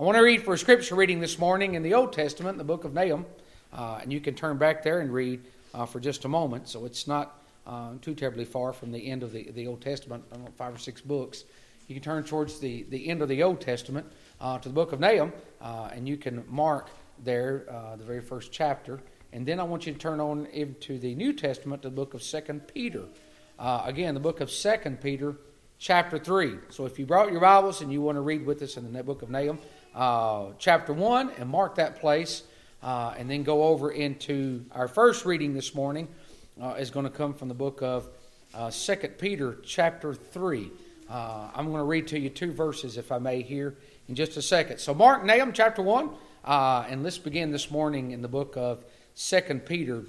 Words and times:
I 0.00 0.02
want 0.02 0.16
to 0.16 0.22
read 0.22 0.42
for 0.44 0.54
a 0.54 0.58
scripture 0.58 0.94
reading 0.94 1.20
this 1.20 1.38
morning 1.38 1.74
in 1.74 1.82
the 1.82 1.92
Old 1.92 2.14
Testament, 2.14 2.56
the 2.56 2.64
book 2.64 2.84
of 2.84 2.94
Nahum. 2.94 3.26
Uh, 3.70 3.98
and 4.00 4.10
you 4.10 4.18
can 4.18 4.34
turn 4.34 4.56
back 4.56 4.82
there 4.82 5.00
and 5.00 5.12
read 5.12 5.42
uh, 5.74 5.84
for 5.84 6.00
just 6.00 6.24
a 6.24 6.28
moment. 6.28 6.68
So 6.68 6.86
it's 6.86 7.06
not 7.06 7.42
uh, 7.66 7.90
too 8.00 8.14
terribly 8.14 8.46
far 8.46 8.72
from 8.72 8.92
the 8.92 9.10
end 9.10 9.22
of 9.22 9.30
the, 9.30 9.50
the 9.50 9.66
Old 9.66 9.82
Testament, 9.82 10.24
know, 10.32 10.48
five 10.56 10.74
or 10.74 10.78
six 10.78 11.02
books. 11.02 11.44
You 11.86 11.94
can 11.94 12.02
turn 12.02 12.24
towards 12.24 12.60
the, 12.60 12.84
the 12.84 13.10
end 13.10 13.20
of 13.20 13.28
the 13.28 13.42
Old 13.42 13.60
Testament 13.60 14.06
uh, 14.40 14.58
to 14.60 14.70
the 14.70 14.74
book 14.74 14.92
of 14.92 15.00
Nahum, 15.00 15.34
uh, 15.60 15.90
and 15.92 16.08
you 16.08 16.16
can 16.16 16.44
mark 16.48 16.88
there 17.22 17.66
uh, 17.68 17.96
the 17.96 18.04
very 18.04 18.22
first 18.22 18.50
chapter. 18.50 19.00
And 19.34 19.44
then 19.44 19.60
I 19.60 19.64
want 19.64 19.86
you 19.86 19.92
to 19.92 19.98
turn 19.98 20.18
on 20.18 20.46
into 20.46 20.98
the 20.98 21.14
New 21.14 21.34
Testament 21.34 21.82
to 21.82 21.90
the 21.90 21.94
book 21.94 22.14
of 22.14 22.22
Second 22.22 22.68
Peter. 22.68 23.04
again, 23.58 24.14
the 24.14 24.20
book 24.20 24.40
of 24.40 24.50
Second 24.50 25.02
Peter, 25.02 25.36
chapter 25.78 26.18
3. 26.18 26.54
So 26.70 26.86
if 26.86 26.98
you 26.98 27.04
brought 27.04 27.30
your 27.32 27.42
Bibles 27.42 27.82
and 27.82 27.92
you 27.92 28.00
want 28.00 28.16
to 28.16 28.22
read 28.22 28.46
with 28.46 28.62
us 28.62 28.78
in 28.78 28.90
the 28.90 29.02
book 29.02 29.20
of 29.20 29.28
Nahum, 29.28 29.58
chapter 29.94 30.92
1, 30.92 31.32
and 31.38 31.48
mark 31.48 31.76
that 31.76 32.00
place 32.00 32.42
uh, 32.82 33.14
and 33.18 33.30
then 33.30 33.42
go 33.42 33.64
over 33.64 33.90
into 33.90 34.64
our 34.72 34.88
first 34.88 35.24
reading 35.24 35.54
this 35.54 35.74
morning 35.74 36.08
uh, 36.60 36.74
is 36.78 36.90
going 36.90 37.04
to 37.04 37.10
come 37.10 37.34
from 37.34 37.48
the 37.48 37.54
book 37.54 37.82
of 37.82 38.08
uh, 38.54 38.70
2 38.70 38.96
Peter 39.18 39.58
chapter 39.64 40.14
3. 40.14 40.70
Uh, 41.08 41.50
I'm 41.54 41.66
going 41.66 41.78
to 41.78 41.84
read 41.84 42.06
to 42.08 42.18
you 42.18 42.30
two 42.30 42.52
verses, 42.52 42.96
if 42.96 43.10
I 43.12 43.18
may, 43.18 43.42
here 43.42 43.76
in 44.08 44.14
just 44.14 44.36
a 44.36 44.42
second. 44.42 44.78
So, 44.78 44.94
Mark 44.94 45.24
Nahum 45.24 45.52
chapter 45.52 45.82
1, 45.82 46.10
uh, 46.44 46.84
and 46.88 47.02
let's 47.02 47.18
begin 47.18 47.50
this 47.50 47.70
morning 47.70 48.12
in 48.12 48.22
the 48.22 48.28
book 48.28 48.56
of 48.56 48.84
2 49.16 49.40
Peter 49.66 50.04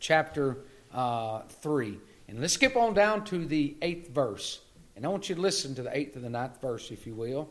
chapter 0.00 0.58
uh, 0.92 1.42
3. 1.62 1.98
And 2.28 2.40
let's 2.40 2.54
skip 2.54 2.76
on 2.76 2.94
down 2.94 3.24
to 3.26 3.46
the 3.46 3.76
eighth 3.82 4.08
verse. 4.10 4.60
And 4.96 5.04
I 5.04 5.08
want 5.08 5.28
you 5.28 5.34
to 5.34 5.40
listen 5.40 5.74
to 5.76 5.82
the 5.82 5.96
eighth 5.96 6.16
and 6.16 6.24
the 6.24 6.30
ninth 6.30 6.60
verse, 6.60 6.90
if 6.90 7.06
you 7.06 7.14
will. 7.14 7.48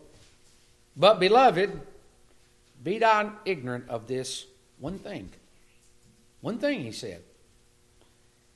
But, 0.95 1.19
beloved, 1.19 1.81
be 2.83 2.99
not 2.99 3.41
ignorant 3.45 3.89
of 3.89 4.07
this 4.07 4.45
one 4.79 4.99
thing. 4.99 5.29
One 6.41 6.57
thing, 6.57 6.83
he 6.83 6.91
said. 6.91 7.23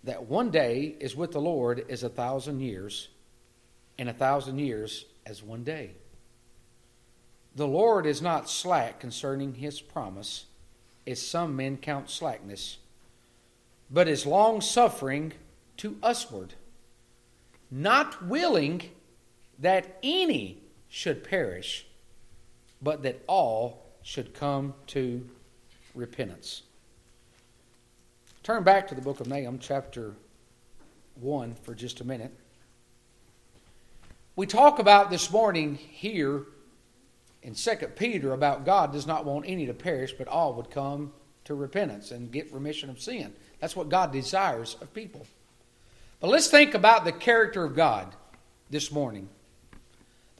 That 0.03 0.27
one 0.27 0.49
day 0.49 0.95
is 0.99 1.15
with 1.15 1.31
the 1.31 1.41
Lord 1.41 1.85
is 1.89 2.03
a 2.03 2.09
thousand 2.09 2.61
years, 2.61 3.09
and 3.97 4.07
a 4.07 4.13
thousand 4.13 4.59
years 4.59 5.05
as 5.25 5.43
one 5.43 5.63
day. 5.63 5.91
The 7.55 7.67
Lord 7.67 8.05
is 8.05 8.21
not 8.21 8.49
slack 8.49 8.99
concerning 8.99 9.55
his 9.55 9.81
promise, 9.81 10.45
as 11.05 11.21
some 11.21 11.55
men 11.55 11.77
count 11.77 12.09
slackness, 12.09 12.77
but 13.91 14.07
is 14.07 14.25
long 14.25 14.61
suffering 14.61 15.33
to 15.77 15.97
usward, 16.03 16.53
not 17.69 18.25
willing 18.25 18.83
that 19.57 19.97
any 20.03 20.61
should 20.87 21.23
perish, 21.23 21.85
but 22.81 23.03
that 23.03 23.21
all 23.27 23.85
should 24.01 24.33
come 24.33 24.73
to 24.87 25.27
repentance. 25.93 26.63
Turn 28.43 28.63
back 28.63 28.87
to 28.87 28.95
the 28.95 29.01
book 29.01 29.19
of 29.19 29.27
Nahum, 29.27 29.59
chapter 29.59 30.13
1, 31.15 31.55
for 31.63 31.75
just 31.75 32.01
a 32.01 32.03
minute. 32.03 32.33
We 34.35 34.47
talk 34.47 34.79
about 34.79 35.09
this 35.09 35.29
morning 35.31 35.75
here 35.75 36.45
in 37.43 37.55
2 37.55 37.75
Peter 37.95 38.33
about 38.33 38.65
God 38.65 38.91
does 38.91 39.05
not 39.05 39.25
want 39.25 39.45
any 39.47 39.65
to 39.65 39.73
perish, 39.73 40.13
but 40.13 40.27
all 40.27 40.53
would 40.53 40.71
come 40.71 41.11
to 41.45 41.55
repentance 41.55 42.11
and 42.11 42.31
get 42.31 42.51
remission 42.53 42.89
of 42.89 43.01
sin. 43.01 43.33
That's 43.59 43.75
what 43.75 43.89
God 43.89 44.11
desires 44.11 44.77
of 44.81 44.93
people. 44.93 45.25
But 46.19 46.29
let's 46.29 46.47
think 46.47 46.73
about 46.73 47.05
the 47.05 47.11
character 47.11 47.63
of 47.63 47.75
God 47.75 48.13
this 48.69 48.91
morning. 48.91 49.29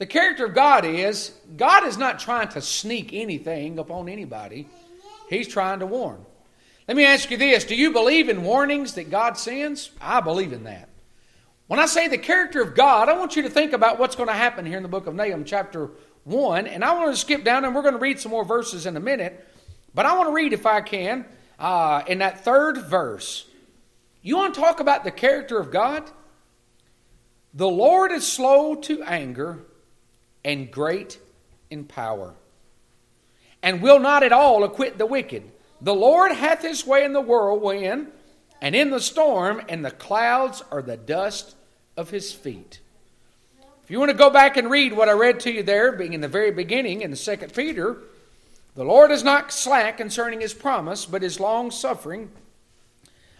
The 0.00 0.06
character 0.06 0.46
of 0.46 0.54
God 0.54 0.86
is 0.86 1.30
God 1.58 1.86
is 1.86 1.98
not 1.98 2.18
trying 2.18 2.48
to 2.48 2.62
sneak 2.62 3.12
anything 3.12 3.78
upon 3.78 4.08
anybody, 4.08 4.66
He's 5.28 5.46
trying 5.46 5.80
to 5.80 5.86
warn. 5.86 6.24
Let 6.88 6.96
me 6.96 7.04
ask 7.04 7.30
you 7.30 7.36
this 7.36 7.64
Do 7.64 7.76
you 7.76 7.92
believe 7.92 8.30
in 8.30 8.42
warnings 8.42 8.94
that 8.94 9.10
God 9.10 9.36
sends? 9.36 9.90
I 10.00 10.22
believe 10.22 10.54
in 10.54 10.64
that. 10.64 10.88
When 11.66 11.78
I 11.78 11.84
say 11.84 12.08
the 12.08 12.16
character 12.16 12.62
of 12.62 12.74
God, 12.74 13.10
I 13.10 13.12
want 13.12 13.36
you 13.36 13.42
to 13.42 13.50
think 13.50 13.74
about 13.74 13.98
what's 13.98 14.16
going 14.16 14.30
to 14.30 14.34
happen 14.34 14.64
here 14.64 14.78
in 14.78 14.82
the 14.82 14.88
book 14.88 15.06
of 15.06 15.14
Nahum, 15.14 15.44
chapter 15.44 15.90
1. 16.24 16.66
And 16.66 16.82
I 16.82 16.94
want 16.94 17.12
to 17.12 17.16
skip 17.20 17.44
down, 17.44 17.66
and 17.66 17.74
we're 17.74 17.82
going 17.82 17.94
to 17.94 18.00
read 18.00 18.18
some 18.18 18.32
more 18.32 18.44
verses 18.44 18.86
in 18.86 18.96
a 18.96 19.00
minute. 19.00 19.46
But 19.94 20.06
I 20.06 20.16
want 20.16 20.30
to 20.30 20.32
read, 20.32 20.54
if 20.54 20.64
I 20.64 20.80
can, 20.80 21.26
uh, 21.58 22.02
in 22.06 22.18
that 22.18 22.42
third 22.42 22.78
verse. 22.78 23.46
You 24.22 24.36
want 24.36 24.54
to 24.54 24.60
talk 24.60 24.80
about 24.80 25.04
the 25.04 25.10
character 25.10 25.60
of 25.60 25.70
God? 25.70 26.10
The 27.52 27.68
Lord 27.68 28.12
is 28.12 28.26
slow 28.26 28.74
to 28.76 29.02
anger 29.02 29.66
and 30.44 30.70
great 30.70 31.18
in 31.70 31.84
power, 31.84 32.34
and 33.62 33.82
will 33.82 33.98
not 33.98 34.22
at 34.22 34.32
all 34.32 34.64
acquit 34.64 34.98
the 34.98 35.06
wicked. 35.06 35.50
The 35.80 35.94
Lord 35.94 36.32
hath 36.32 36.62
his 36.62 36.86
way 36.86 37.04
in 37.04 37.12
the 37.12 37.20
whirlwind, 37.20 38.08
and 38.60 38.76
in 38.76 38.90
the 38.90 39.00
storm, 39.00 39.62
and 39.68 39.84
the 39.84 39.90
clouds 39.90 40.62
are 40.70 40.82
the 40.82 40.96
dust 40.96 41.54
of 41.96 42.10
his 42.10 42.32
feet. 42.32 42.80
If 43.82 43.90
you 43.90 43.98
want 43.98 44.10
to 44.10 44.16
go 44.16 44.30
back 44.30 44.56
and 44.56 44.70
read 44.70 44.92
what 44.92 45.08
I 45.08 45.12
read 45.12 45.40
to 45.40 45.52
you 45.52 45.62
there, 45.62 45.92
being 45.92 46.12
in 46.12 46.20
the 46.20 46.28
very 46.28 46.50
beginning 46.50 47.00
in 47.00 47.10
the 47.10 47.16
second 47.16 47.54
Peter, 47.54 47.98
the 48.76 48.84
Lord 48.84 49.10
is 49.10 49.24
not 49.24 49.52
slack 49.52 49.96
concerning 49.96 50.40
his 50.40 50.54
promise, 50.54 51.06
but 51.06 51.24
is 51.24 51.40
long 51.40 51.70
suffering. 51.70 52.30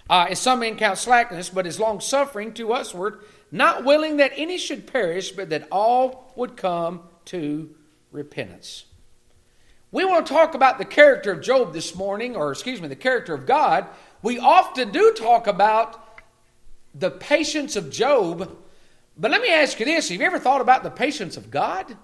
Uh, 0.09 0.27
as 0.31 0.41
some 0.41 0.59
men 0.61 0.77
count 0.77 0.99
slackness, 0.99 1.51
but 1.51 1.69
is 1.69 1.79
long 1.79 2.01
suffering 2.01 2.53
to 2.55 2.67
usward, 2.67 3.21
not 3.53 3.85
willing 3.85 4.19
that 4.19 4.33
any 4.37 4.59
should 4.59 4.87
perish, 4.87 5.33
but 5.33 5.51
that 5.51 5.69
all 5.71 6.33
would 6.37 6.57
come 6.57 7.03
to 7.27 7.75
repentance. 8.13 8.85
We 9.93 10.05
want 10.05 10.27
to 10.27 10.33
talk 10.33 10.55
about 10.55 10.79
the 10.79 10.85
character 10.85 11.33
of 11.33 11.41
Job 11.41 11.73
this 11.73 11.97
morning, 11.97 12.37
or 12.37 12.53
excuse 12.53 12.81
me, 12.81 12.89
the 12.89 12.97
character 12.97 13.35
of 13.35 13.47
God. 13.47 13.87
We 14.23 14.39
often 14.39 14.93
do 14.93 15.13
talk 15.13 15.47
about 15.47 16.23
the 16.95 17.11
patience 17.11 17.75
of 17.77 17.91
Job, 17.91 18.57
but 19.17 19.31
let 19.31 19.43
me 19.43 19.53
ask 19.53 19.79
you 19.81 19.87
this 19.87 20.09
have 20.09 20.21
you 20.21 20.27
ever 20.27 20.39
thought 20.39 20.61
about 20.61 20.83
the 20.83 20.91
patience 20.91 21.37
of 21.37 21.51
God? 21.51 21.97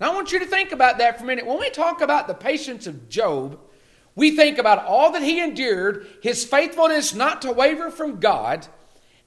Now, 0.00 0.10
I 0.10 0.14
want 0.14 0.32
you 0.32 0.40
to 0.40 0.46
think 0.46 0.72
about 0.72 0.98
that 0.98 1.18
for 1.18 1.24
a 1.24 1.26
minute. 1.26 1.46
When 1.46 1.58
we 1.58 1.70
talk 1.70 2.00
about 2.00 2.26
the 2.26 2.34
patience 2.34 2.86
of 2.86 3.08
Job, 3.08 3.58
we 4.14 4.34
think 4.34 4.58
about 4.58 4.84
all 4.84 5.12
that 5.12 5.22
he 5.22 5.40
endured, 5.40 6.06
his 6.22 6.44
faithfulness 6.44 7.14
not 7.14 7.42
to 7.42 7.52
waver 7.52 7.90
from 7.90 8.18
God, 8.18 8.66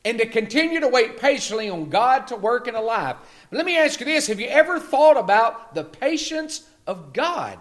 and 0.06 0.18
to 0.18 0.26
continue 0.26 0.80
to 0.80 0.88
wait 0.88 1.20
patiently 1.20 1.70
on 1.70 1.90
God 1.90 2.28
to 2.28 2.36
work 2.36 2.68
in 2.68 2.76
a 2.76 2.82
life. 2.82 3.18
But 3.50 3.58
let 3.58 3.66
me 3.66 3.78
ask 3.78 4.00
you 4.00 4.06
this 4.06 4.28
have 4.28 4.40
you 4.40 4.48
ever 4.48 4.80
thought 4.80 5.18
about 5.18 5.76
the 5.76 5.84
patience 5.84 6.68
of 6.88 7.14
God? 7.14 7.60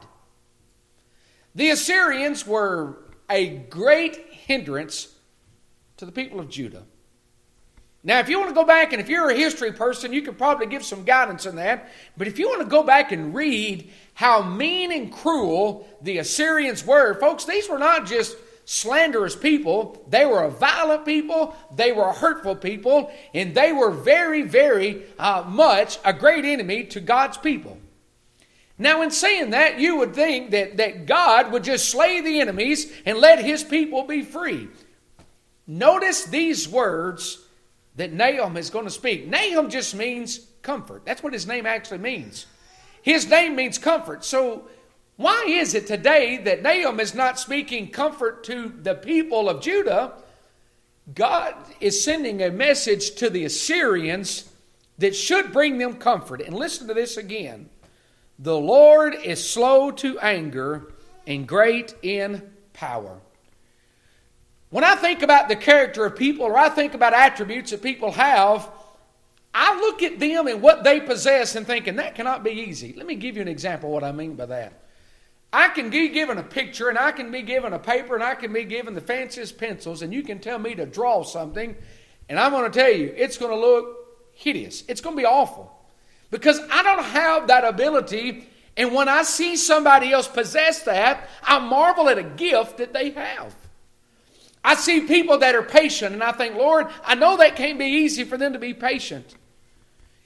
The 1.55 1.71
Assyrians 1.71 2.47
were 2.47 2.99
a 3.29 3.49
great 3.49 4.17
hindrance 4.31 5.15
to 5.97 6.07
the 6.07 6.13
people 6.13 6.41
of 6.41 6.49
Judah. 6.49 6.85
Now, 8.05 8.21
if 8.21 8.29
you 8.29 8.39
want 8.39 8.51
to 8.51 8.55
go 8.55 8.65
back, 8.65 8.93
and 8.93 9.03
if 9.03 9.09
you're 9.09 9.29
a 9.29 9.35
history 9.35 9.73
person, 9.73 10.13
you 10.13 10.23
could 10.23 10.39
probably 10.39 10.67
give 10.67 10.85
some 10.85 11.05
guidance 11.05 11.47
on 11.47 11.57
that. 11.57 11.91
But 12.17 12.29
if 12.29 12.39
you 12.39 12.49
want 12.49 12.63
to 12.63 12.69
go 12.69 12.85
back 12.85 13.11
and 13.11 13.35
read 13.35 13.91
how 14.15 14.43
mean 14.43 14.93
and 14.93 15.13
cruel 15.13 15.87
the 16.01 16.19
Assyrians 16.19 16.87
were, 16.87 17.19
folks, 17.19 17.45
these 17.45 17.69
were 17.69 17.79
not 17.79 18.07
just 18.07 18.37
slanderous 18.71 19.35
people. 19.35 20.05
They 20.11 20.27
were 20.27 20.43
a 20.43 20.51
violent 20.51 21.07
people. 21.07 21.57
They 21.75 21.91
were 21.91 22.09
a 22.09 22.13
hurtful 22.13 22.55
people. 22.55 23.11
And 23.33 23.55
they 23.55 23.73
were 23.73 23.91
very, 23.91 24.43
very 24.43 25.05
uh, 25.19 25.43
much 25.49 25.99
a 26.05 26.13
great 26.13 26.45
enemy 26.45 26.85
to 26.85 27.01
God's 27.01 27.39
people. 27.39 27.79
Now, 28.77 29.01
in 29.01 29.11
saying 29.11 29.51
that, 29.51 29.81
you 29.81 29.97
would 29.97 30.15
think 30.15 30.51
that, 30.51 30.77
that 30.77 31.07
God 31.07 31.51
would 31.51 31.65
just 31.65 31.89
slay 31.89 32.21
the 32.21 32.43
enemies 32.43 32.93
and 33.07 33.17
let 33.17 33.43
his 33.43 33.65
people 33.65 34.03
be 34.03 34.21
free. 34.21 34.69
Notice 35.67 36.27
these 36.27 36.69
words 36.69 37.39
that 37.97 38.13
Nahum 38.13 38.59
is 38.59 38.69
going 38.69 38.85
to 38.85 38.91
speak. 38.91 39.27
Nahum 39.27 39.71
just 39.71 39.95
means 39.95 40.47
comfort. 40.61 41.07
That's 41.07 41.23
what 41.23 41.33
his 41.33 41.47
name 41.47 41.65
actually 41.65 41.99
means. 41.99 42.45
His 43.01 43.27
name 43.31 43.57
means 43.57 43.79
comfort. 43.79 44.27
So 44.27 44.69
why 45.19 45.47
is 45.49 45.75
it 45.75 45.89
today 45.89 46.37
that 46.37 46.63
Nahum 46.63 47.01
is 47.01 47.13
not 47.13 47.41
speaking 47.41 47.89
comfort 47.89 48.45
to 48.45 48.69
the 48.69 48.95
people 48.95 49.49
of 49.49 49.61
Judah? 49.61 50.13
God 51.13 51.57
is 51.81 52.05
sending 52.05 52.41
a 52.41 52.53
message 52.53 53.17
to 53.17 53.29
the 53.29 53.45
Assyrians 53.45 54.49
that 54.99 55.17
should 55.17 55.53
bring 55.53 55.79
them 55.79 55.97
comfort. 55.97 56.41
And 56.41 56.55
listen 56.55 56.87
to 56.87 56.95
this 56.95 57.17
again 57.17 57.69
The 58.39 58.57
Lord 58.57 59.13
is 59.13 59.45
slow 59.45 59.91
to 59.91 60.21
anger 60.21 60.93
and 61.27 61.49
great 61.49 61.97
in 62.03 62.49
power. 62.73 63.19
When 64.71 64.85
I 64.85 64.95
think 64.95 65.23
about 65.23 65.49
the 65.49 65.57
character 65.57 66.07
of 66.07 66.15
people 66.15 66.47
or 66.47 66.57
I 66.57 66.69
think 66.69 66.95
about 66.95 67.13
attributes 67.13 67.73
that 67.73 67.83
people 67.83 68.13
have, 68.13 68.71
I 69.53 69.75
look 69.81 70.05
at 70.05 70.21
them 70.21 70.47
and 70.47 70.63
what 70.63 70.85
they 70.85 71.01
possess 71.01 71.57
and 71.57 71.67
thinking 71.67 71.97
that 71.97 72.15
cannot 72.15 72.45
be 72.45 72.53
easy. 72.53 72.93
Let 72.97 73.07
me 73.09 73.17
give 73.17 73.35
you 73.35 73.43
an 73.43 73.49
example 73.49 73.89
of 73.89 73.95
what 73.95 74.05
I 74.05 74.13
mean 74.13 74.37
by 74.37 74.47
that. 74.47 74.85
I 75.53 75.69
can 75.71 75.91
be 75.91 76.09
given 76.09 76.39
a 76.39 76.43
picture 76.43 76.89
and 76.89 76.99
I 76.99 77.13
can 77.13 77.31
be 77.31 77.43
given 77.43 77.73
a 77.73 77.79
paper 77.79 78.15
and 78.15 78.23
I 78.23 78.35
can 78.35 78.53
be 78.53 78.65
given 78.65 78.95
the 78.95 79.01
fanciest 79.01 79.59
pencils 79.59 80.03
and 80.03 80.13
you 80.13 80.23
can 80.23 80.39
tell 80.39 80.59
me 80.59 80.75
to 80.75 80.87
draw 80.87 81.23
something 81.23 81.75
and 82.29 82.39
I'm 82.39 82.53
going 82.53 82.71
to 82.71 82.79
tell 82.79 82.93
you 82.93 83.15
it's 83.17 83.39
going 83.39 83.53
to 83.53 83.59
look 83.59 83.97
hideous. 84.35 84.85
It's 84.89 85.01
going 85.01 85.17
to 85.17 85.21
be 85.21 85.27
awful 85.27 85.75
because 86.31 86.61
I 86.71 86.83
don't 86.83 87.05
have 87.05 87.47
that 87.49 87.65
ability 87.65 88.49
And 88.79 88.95
when 88.95 89.09
I 89.09 89.25
see 89.25 89.57
somebody 89.57 90.13
else 90.13 90.29
possess 90.29 90.85
that, 90.85 91.29
I 91.43 91.59
marvel 91.59 92.09
at 92.09 92.17
a 92.17 92.23
gift 92.23 92.79
that 92.79 92.93
they 92.93 93.11
have. 93.11 93.53
I 94.63 94.77
see 94.77 95.01
people 95.01 95.39
that 95.39 95.57
are 95.57 95.65
patient, 95.65 96.15
and 96.15 96.23
I 96.23 96.31
think, 96.31 96.55
Lord, 96.55 96.87
I 97.05 97.17
know 97.17 97.37
that 97.39 97.57
can't 97.57 97.79
be 97.79 97.87
easy 97.87 98.23
for 98.23 98.39
them 98.39 98.53
to 98.53 98.59
be 98.61 98.73
patient. 98.73 99.35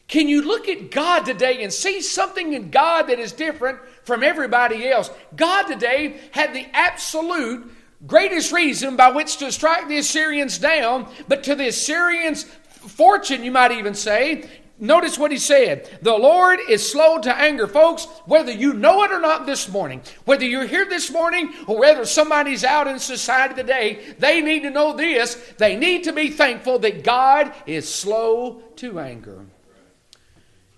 Can 0.09 0.29
you 0.29 0.43
look 0.43 0.69
at 0.69 0.91
God 0.91 1.25
today 1.25 1.63
and 1.63 1.73
see 1.73 2.03
something 2.03 2.53
in 2.53 2.71
God 2.71 3.05
that 3.05 3.19
is 3.19 3.33
different 3.33 3.79
from 4.05 4.23
everybody 4.23 4.89
else? 4.89 5.11
God 5.35 5.65
today 5.65 6.21
had 6.33 6.55
the 6.55 6.67
absolute 6.75 7.71
greatest 8.07 8.53
reason 8.53 8.97
by 8.97 9.11
which 9.11 9.39
to 9.39 9.51
strike 9.53 9.89
the 9.89 9.99
Assyrians 9.99 10.59
down, 10.59 11.11
but 11.29 11.45
to 11.45 11.55
the 11.55 11.69
Assyrians' 11.69 12.45
fortune, 12.45 13.45
you 13.45 13.53
might 13.53 13.73
even 13.73 13.95
say, 13.95 14.49
Notice 14.83 15.17
what 15.17 15.31
he 15.31 15.39
said. 15.39 15.89
The 16.03 16.13
Lord 16.13 16.59
is 16.69 16.91
slow 16.91 17.19
to 17.21 17.33
anger. 17.33 17.69
Folks, 17.69 18.07
whether 18.27 18.51
you 18.51 18.73
know 18.73 19.05
it 19.05 19.13
or 19.13 19.21
not 19.21 19.47
this 19.47 19.69
morning, 19.69 20.01
whether 20.25 20.45
you're 20.45 20.67
here 20.67 20.87
this 20.87 21.09
morning 21.09 21.55
or 21.69 21.79
whether 21.79 22.05
somebody's 22.05 22.65
out 22.65 22.89
in 22.89 22.99
society 22.99 23.55
today, 23.55 24.01
they 24.19 24.41
need 24.41 24.65
to 24.65 24.71
know 24.71 24.93
this. 24.93 25.37
They 25.57 25.77
need 25.77 26.03
to 26.05 26.13
be 26.13 26.31
thankful 26.31 26.81
that 26.81 27.05
God 27.05 27.55
is 27.65 27.89
slow 27.89 28.61
to 28.77 28.99
anger. 28.99 29.47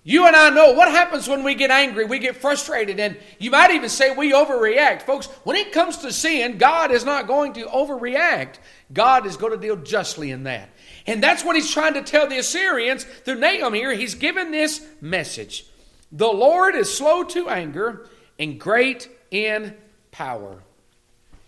You 0.07 0.27
and 0.27 0.35
I 0.35 0.51
know 0.51 0.73
what 0.73 0.91
happens 0.91 1.27
when 1.27 1.43
we 1.43 1.55
get 1.55 1.71
angry, 1.71 2.05
we 2.05 2.19
get 2.19 2.37
frustrated, 2.37 2.99
and 2.99 3.17
you 3.39 3.49
might 3.49 3.71
even 3.71 3.89
say 3.89 4.15
we 4.15 4.33
overreact. 4.33 5.01
Folks, 5.01 5.25
when 5.43 5.55
it 5.55 5.71
comes 5.71 5.97
to 5.97 6.13
sin, 6.13 6.59
God 6.59 6.91
is 6.91 7.03
not 7.03 7.25
going 7.25 7.53
to 7.53 7.65
overreact. 7.65 8.57
God 8.93 9.25
is 9.25 9.35
going 9.35 9.53
to 9.53 9.57
deal 9.57 9.75
justly 9.77 10.29
in 10.29 10.43
that. 10.43 10.69
And 11.07 11.23
that's 11.23 11.43
what 11.43 11.55
he's 11.55 11.71
trying 11.71 11.95
to 11.95 12.03
tell 12.03 12.27
the 12.27 12.37
Assyrians 12.37 13.03
through 13.03 13.39
Nahum 13.39 13.73
here. 13.73 13.95
He's 13.95 14.13
given 14.13 14.51
this 14.51 14.85
message 15.01 15.65
The 16.11 16.27
Lord 16.27 16.75
is 16.75 16.95
slow 16.95 17.23
to 17.23 17.49
anger 17.49 18.07
and 18.37 18.59
great 18.59 19.09
in 19.31 19.75
power. 20.11 20.61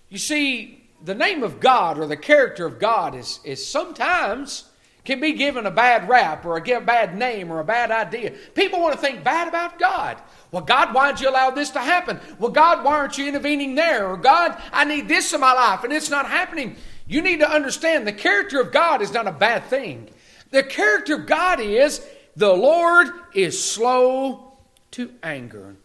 You 0.09 0.17
see, 0.17 0.83
the 1.05 1.13
name 1.13 1.43
of 1.43 1.59
God 1.59 1.99
or 1.99 2.07
the 2.07 2.17
character 2.17 2.65
of 2.65 2.79
God 2.79 3.13
is, 3.13 3.39
is 3.43 3.63
sometimes 3.67 4.66
can 5.07 5.21
be 5.21 5.31
given 5.31 5.65
a 5.65 5.71
bad 5.71 6.09
rap 6.09 6.45
or 6.45 6.57
a 6.57 6.81
bad 6.81 7.17
name 7.17 7.49
or 7.49 7.61
a 7.61 7.63
bad 7.63 7.91
idea. 7.91 8.29
People 8.53 8.81
want 8.81 8.93
to 8.93 8.99
think 8.99 9.23
bad 9.23 9.47
about 9.47 9.79
God. 9.79 10.21
Well, 10.51 10.63
God, 10.63 10.93
why'd 10.93 11.21
you 11.21 11.29
allow 11.29 11.49
this 11.49 11.69
to 11.71 11.79
happen? 11.79 12.19
Well, 12.39 12.51
God, 12.51 12.83
why 12.83 12.97
aren't 12.97 13.17
you 13.17 13.25
intervening 13.25 13.75
there? 13.75 14.05
Or 14.05 14.17
God, 14.17 14.61
I 14.73 14.83
need 14.83 15.07
this 15.07 15.31
in 15.31 15.39
my 15.39 15.53
life 15.53 15.85
and 15.85 15.93
it's 15.93 16.09
not 16.09 16.29
happening. 16.29 16.75
You 17.07 17.21
need 17.21 17.39
to 17.39 17.49
understand 17.49 18.05
the 18.05 18.11
character 18.11 18.59
of 18.59 18.73
God 18.73 19.01
is 19.01 19.13
not 19.13 19.27
a 19.27 19.31
bad 19.31 19.63
thing. 19.67 20.09
The 20.51 20.61
character 20.61 21.15
of 21.15 21.25
God 21.25 21.61
is 21.61 22.05
the 22.35 22.51
Lord 22.51 23.07
is 23.33 23.63
slow 23.63 24.57
to 24.91 25.13
anger. 25.23 25.77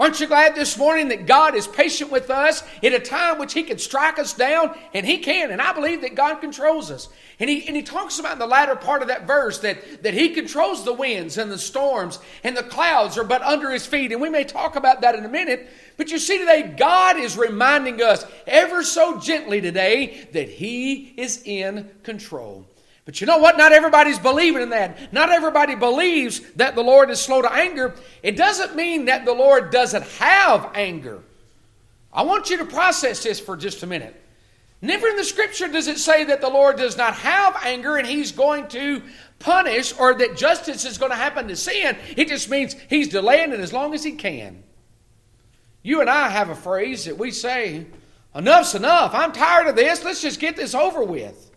Aren't 0.00 0.18
you 0.18 0.26
glad 0.26 0.54
this 0.54 0.78
morning 0.78 1.08
that 1.08 1.26
God 1.26 1.54
is 1.54 1.66
patient 1.66 2.10
with 2.10 2.30
us 2.30 2.64
in 2.80 2.94
a 2.94 2.98
time 2.98 3.38
which 3.38 3.52
He 3.52 3.62
can 3.62 3.76
strike 3.76 4.18
us 4.18 4.32
down? 4.32 4.74
And 4.94 5.04
He 5.04 5.18
can. 5.18 5.50
And 5.50 5.60
I 5.60 5.74
believe 5.74 6.00
that 6.00 6.14
God 6.14 6.36
controls 6.36 6.90
us. 6.90 7.10
And 7.38 7.50
He, 7.50 7.66
and 7.66 7.76
he 7.76 7.82
talks 7.82 8.18
about 8.18 8.32
in 8.32 8.38
the 8.38 8.46
latter 8.46 8.76
part 8.76 9.02
of 9.02 9.08
that 9.08 9.26
verse 9.26 9.58
that, 9.58 10.02
that 10.02 10.14
He 10.14 10.30
controls 10.30 10.86
the 10.86 10.94
winds 10.94 11.36
and 11.36 11.52
the 11.52 11.58
storms 11.58 12.18
and 12.42 12.56
the 12.56 12.62
clouds 12.62 13.18
are 13.18 13.24
but 13.24 13.42
under 13.42 13.70
His 13.70 13.84
feet. 13.84 14.10
And 14.10 14.22
we 14.22 14.30
may 14.30 14.44
talk 14.44 14.74
about 14.74 15.02
that 15.02 15.16
in 15.16 15.26
a 15.26 15.28
minute. 15.28 15.68
But 15.98 16.10
you 16.10 16.18
see 16.18 16.38
today, 16.38 16.74
God 16.78 17.18
is 17.18 17.36
reminding 17.36 18.00
us 18.00 18.24
ever 18.46 18.82
so 18.82 19.20
gently 19.20 19.60
today 19.60 20.26
that 20.32 20.48
He 20.48 21.12
is 21.18 21.42
in 21.44 21.90
control. 22.04 22.69
But 23.10 23.20
you 23.20 23.26
know 23.26 23.38
what? 23.38 23.58
Not 23.58 23.72
everybody's 23.72 24.20
believing 24.20 24.62
in 24.62 24.70
that. 24.70 25.12
Not 25.12 25.30
everybody 25.30 25.74
believes 25.74 26.38
that 26.52 26.76
the 26.76 26.84
Lord 26.84 27.10
is 27.10 27.20
slow 27.20 27.42
to 27.42 27.52
anger. 27.52 27.96
It 28.22 28.36
doesn't 28.36 28.76
mean 28.76 29.06
that 29.06 29.24
the 29.24 29.32
Lord 29.32 29.72
doesn't 29.72 30.04
have 30.04 30.70
anger. 30.76 31.20
I 32.12 32.22
want 32.22 32.50
you 32.50 32.58
to 32.58 32.64
process 32.64 33.24
this 33.24 33.40
for 33.40 33.56
just 33.56 33.82
a 33.82 33.86
minute. 33.88 34.14
Never 34.80 35.08
in 35.08 35.16
the 35.16 35.24
scripture 35.24 35.66
does 35.66 35.88
it 35.88 35.98
say 35.98 36.22
that 36.22 36.40
the 36.40 36.50
Lord 36.50 36.76
does 36.76 36.96
not 36.96 37.14
have 37.14 37.56
anger 37.64 37.96
and 37.96 38.06
he's 38.06 38.30
going 38.30 38.68
to 38.68 39.02
punish 39.40 39.92
or 39.98 40.14
that 40.14 40.36
justice 40.36 40.84
is 40.84 40.96
going 40.96 41.10
to 41.10 41.16
happen 41.16 41.48
to 41.48 41.56
sin. 41.56 41.96
It 42.16 42.28
just 42.28 42.48
means 42.48 42.76
he's 42.88 43.08
delaying 43.08 43.50
it 43.50 43.58
as 43.58 43.72
long 43.72 43.92
as 43.92 44.04
he 44.04 44.12
can. 44.12 44.62
You 45.82 46.00
and 46.00 46.08
I 46.08 46.28
have 46.28 46.48
a 46.48 46.54
phrase 46.54 47.06
that 47.06 47.18
we 47.18 47.32
say, 47.32 47.86
enough's 48.36 48.76
enough. 48.76 49.14
I'm 49.14 49.32
tired 49.32 49.66
of 49.66 49.74
this. 49.74 50.04
Let's 50.04 50.22
just 50.22 50.38
get 50.38 50.54
this 50.54 50.76
over 50.76 51.02
with. 51.02 51.49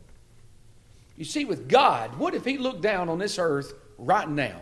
You 1.15 1.25
see, 1.25 1.45
with 1.45 1.68
God, 1.68 2.18
what 2.18 2.33
if 2.33 2.45
He 2.45 2.57
looked 2.57 2.81
down 2.81 3.10
on 3.10 3.19
this 3.19 3.38
earth 3.38 3.74
right 3.98 4.27
now 4.27 4.62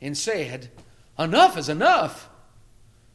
and 0.00 0.16
said, 0.16 0.70
Enough 1.18 1.56
is 1.56 1.68
enough. 1.68 2.28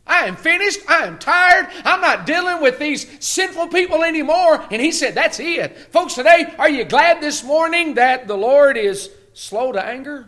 I 0.08 0.26
am 0.26 0.36
finished. 0.36 0.80
I 0.90 1.06
am 1.06 1.20
tired. 1.20 1.68
I'm 1.86 2.02
not 2.02 2.26
dealing 2.26 2.62
with 2.62 2.80
these 2.80 3.08
sinful 3.24 3.68
people 3.68 4.04
anymore. 4.04 4.66
And 4.72 4.82
he 4.82 4.92
said, 4.92 5.14
That's 5.14 5.40
it. 5.40 5.78
Folks, 5.92 6.16
today, 6.16 6.54
are 6.58 6.70
you 6.70 6.84
glad 6.84 7.22
this 7.22 7.44
morning 7.44 7.94
that 7.96 8.28
the 8.28 8.38
Lord 8.38 8.76
is 8.78 9.12
slow 9.34 9.72
to 9.72 9.86
anger? 9.86 10.28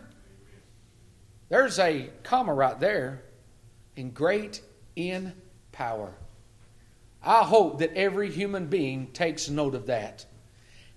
There's 1.48 1.78
a 1.78 2.10
comma 2.22 2.54
right 2.54 2.78
there 2.78 3.24
in 3.96 4.10
great 4.10 4.62
in 4.94 5.32
power. 5.72 6.14
I 7.22 7.42
hope 7.42 7.80
that 7.80 7.94
every 7.94 8.30
human 8.30 8.66
being 8.66 9.08
takes 9.08 9.48
note 9.48 9.74
of 9.74 9.86
that 9.86 10.26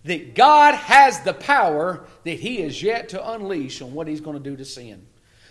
that 0.06 0.34
God 0.36 0.76
has 0.76 1.20
the 1.22 1.34
power 1.34 2.06
that 2.24 2.40
He 2.40 2.60
is 2.62 2.82
yet 2.82 3.10
to 3.10 3.32
unleash 3.32 3.82
on 3.82 3.94
what 3.94 4.08
He's 4.08 4.22
going 4.22 4.38
to 4.38 4.50
do 4.50 4.56
to 4.56 4.66
sin. 4.66 5.06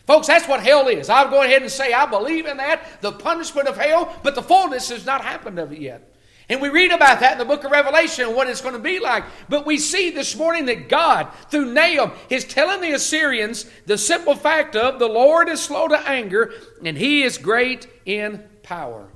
Folks, 0.06 0.26
that's 0.26 0.48
what 0.48 0.62
hell 0.62 0.88
is. 0.88 1.08
I'll 1.08 1.30
go 1.30 1.42
ahead 1.42 1.62
and 1.62 1.70
say 1.70 1.92
I 1.92 2.06
believe 2.06 2.46
in 2.46 2.58
that, 2.58 3.00
the 3.00 3.12
punishment 3.12 3.68
of 3.68 3.76
hell, 3.76 4.14
but 4.22 4.34
the 4.34 4.42
fullness 4.42 4.90
has 4.90 5.06
not 5.06 5.22
happened 5.22 5.58
of 5.58 5.72
it 5.72 5.80
yet. 5.80 6.10
And 6.48 6.60
we 6.60 6.68
read 6.68 6.92
about 6.92 7.20
that 7.20 7.32
in 7.32 7.38
the 7.38 7.44
book 7.46 7.64
of 7.64 7.70
Revelation, 7.70 8.34
what 8.34 8.48
it's 8.48 8.60
going 8.60 8.74
to 8.74 8.80
be 8.80 9.00
like. 9.00 9.24
But 9.48 9.64
we 9.64 9.78
see 9.78 10.10
this 10.10 10.36
morning 10.36 10.66
that 10.66 10.90
God, 10.90 11.28
through 11.50 11.72
Nahum, 11.72 12.12
is 12.28 12.44
telling 12.44 12.82
the 12.82 12.92
Assyrians 12.92 13.64
the 13.86 13.96
simple 13.96 14.34
fact 14.34 14.76
of 14.76 14.98
the 14.98 15.08
Lord 15.08 15.48
is 15.48 15.62
slow 15.62 15.88
to 15.88 16.08
anger 16.08 16.52
and 16.84 16.98
he 16.98 17.22
is 17.22 17.38
great 17.38 17.86
in 18.04 18.44
power. 18.62 19.08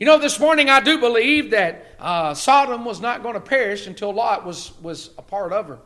You 0.00 0.06
know, 0.06 0.16
this 0.16 0.40
morning 0.40 0.70
I 0.70 0.80
do 0.80 0.98
believe 0.98 1.50
that 1.50 1.84
uh, 1.98 2.32
Sodom 2.32 2.86
was 2.86 3.02
not 3.02 3.22
going 3.22 3.34
to 3.34 3.40
perish 3.40 3.86
until 3.86 4.14
Lot 4.14 4.46
was, 4.46 4.72
was 4.80 5.10
a 5.18 5.22
part 5.22 5.52
of 5.52 5.66
her. 5.66 5.78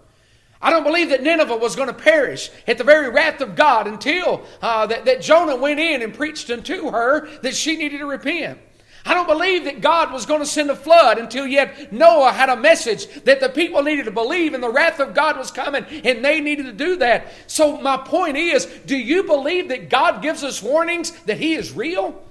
I 0.63 0.71
don't 0.71 0.85
believe 0.85 1.09
that 1.09 1.25
Nineveh 1.25 1.57
was 1.57 1.75
going 1.75 1.89
to 1.89 1.95
perish 1.95 2.49
at 2.69 2.79
the 2.79 2.85
very 2.85 3.11
wrath 3.11 3.41
of 3.41 3.57
God 3.57 3.89
until 3.89 4.45
uh, 4.63 4.87
that, 4.87 5.05
that 5.07 5.21
Jonah 5.21 5.57
went 5.57 5.81
in 5.81 6.01
and 6.01 6.15
preached 6.15 6.49
unto 6.49 6.93
her 6.93 7.29
that 7.41 7.57
she 7.57 7.77
needed 7.77 7.99
to 7.99 8.07
repent. 8.07 8.61
I 9.05 9.15
don't 9.15 9.27
believe 9.27 9.65
that 9.65 9.81
God 9.81 10.13
was 10.13 10.27
going 10.27 10.41
to 10.41 10.47
send 10.47 10.71
a 10.71 10.77
flood 10.77 11.19
until 11.19 11.45
yet 11.45 11.93
Noah 11.93 12.31
had 12.31 12.51
a 12.51 12.57
message 12.57 13.09
that 13.25 13.41
the 13.41 13.49
people 13.49 13.83
needed 13.83 14.05
to 14.05 14.13
believe 14.13 14.55
and 14.55 14.63
the 14.63 14.71
wrath 14.71 15.01
of 15.01 15.13
God 15.13 15.37
was 15.37 15.51
coming 15.51 15.85
and 16.05 16.25
they 16.25 16.41
needed 16.41 16.67
to 16.67 16.73
do 16.73 16.95
that. 16.99 17.33
So, 17.49 17.81
my 17.81 17.97
point 17.97 18.37
is 18.37 18.67
do 18.87 18.97
you 18.97 19.25
believe 19.25 19.71
that 19.71 19.91
God 19.91 20.23
gives 20.23 20.45
us 20.45 20.63
warnings 20.63 21.11
that 21.23 21.39
He 21.39 21.55
is 21.55 21.73
real? 21.73 22.23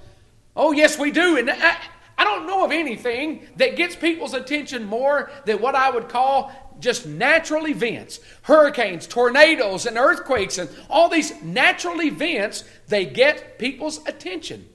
Oh, 0.56 0.72
yes, 0.72 0.98
we 0.98 1.10
do. 1.10 1.36
And 1.36 1.50
I, 1.50 1.76
I 2.16 2.24
don't 2.24 2.46
know 2.46 2.64
of 2.64 2.70
anything 2.70 3.46
that 3.56 3.76
gets 3.76 3.96
people's 3.96 4.34
attention 4.34 4.84
more 4.84 5.30
than 5.46 5.60
what 5.60 5.74
I 5.74 5.90
would 5.90 6.08
call 6.08 6.52
just 6.80 7.06
natural 7.06 7.68
events 7.68 8.20
hurricanes, 8.42 9.06
tornadoes, 9.06 9.86
and 9.86 9.96
earthquakes, 9.96 10.58
and 10.58 10.68
all 10.90 11.08
these 11.08 11.42
natural 11.42 12.02
events, 12.02 12.64
they 12.88 13.04
get 13.04 13.58
people's 13.58 14.06
attention. 14.06 14.68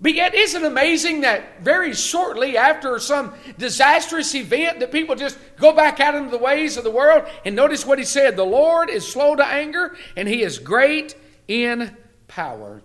But 0.00 0.14
yet, 0.14 0.34
isn't 0.34 0.64
it 0.64 0.66
amazing 0.66 1.20
that 1.20 1.62
very 1.62 1.94
shortly 1.94 2.56
after 2.56 2.98
some 2.98 3.34
disastrous 3.56 4.34
event, 4.34 4.80
that 4.80 4.90
people 4.90 5.14
just 5.14 5.38
go 5.56 5.72
back 5.72 6.00
out 6.00 6.16
into 6.16 6.30
the 6.30 6.38
ways 6.38 6.76
of 6.76 6.82
the 6.82 6.90
world? 6.90 7.24
And 7.44 7.54
notice 7.54 7.86
what 7.86 8.00
he 8.00 8.04
said 8.04 8.36
the 8.36 8.44
Lord 8.44 8.90
is 8.90 9.06
slow 9.06 9.36
to 9.36 9.46
anger, 9.46 9.96
and 10.16 10.28
he 10.28 10.42
is 10.42 10.58
great 10.58 11.14
in 11.46 11.96
power. 12.26 12.82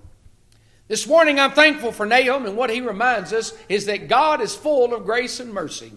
This 0.87 1.05
morning, 1.05 1.37
I'm 1.37 1.51
thankful 1.51 1.91
for 1.91 2.05
Nahum, 2.05 2.45
and 2.45 2.55
what 2.55 2.69
he 2.69 2.79
reminds 2.79 3.33
us 3.33 3.53
is 3.67 3.87
that 3.87 4.07
God 4.07 4.39
is 4.39 4.55
full 4.55 4.93
of 4.93 5.03
grace 5.03 5.41
and 5.41 5.53
mercy. 5.53 5.91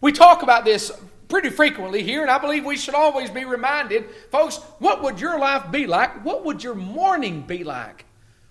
We 0.00 0.12
talk 0.12 0.42
about 0.42 0.64
this 0.64 0.90
pretty 1.28 1.50
frequently 1.50 2.02
here, 2.02 2.22
and 2.22 2.30
I 2.30 2.38
believe 2.38 2.64
we 2.64 2.78
should 2.78 2.94
always 2.94 3.28
be 3.28 3.44
reminded, 3.44 4.08
folks, 4.30 4.56
what 4.78 5.02
would 5.02 5.20
your 5.20 5.38
life 5.38 5.70
be 5.70 5.86
like? 5.86 6.24
What 6.24 6.46
would 6.46 6.64
your 6.64 6.74
morning 6.74 7.42
be 7.42 7.64
like 7.64 8.06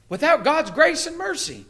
without 0.09 0.43
God's 0.43 0.69
grace 0.69 1.07
and 1.07 1.17
mercy? 1.17 1.65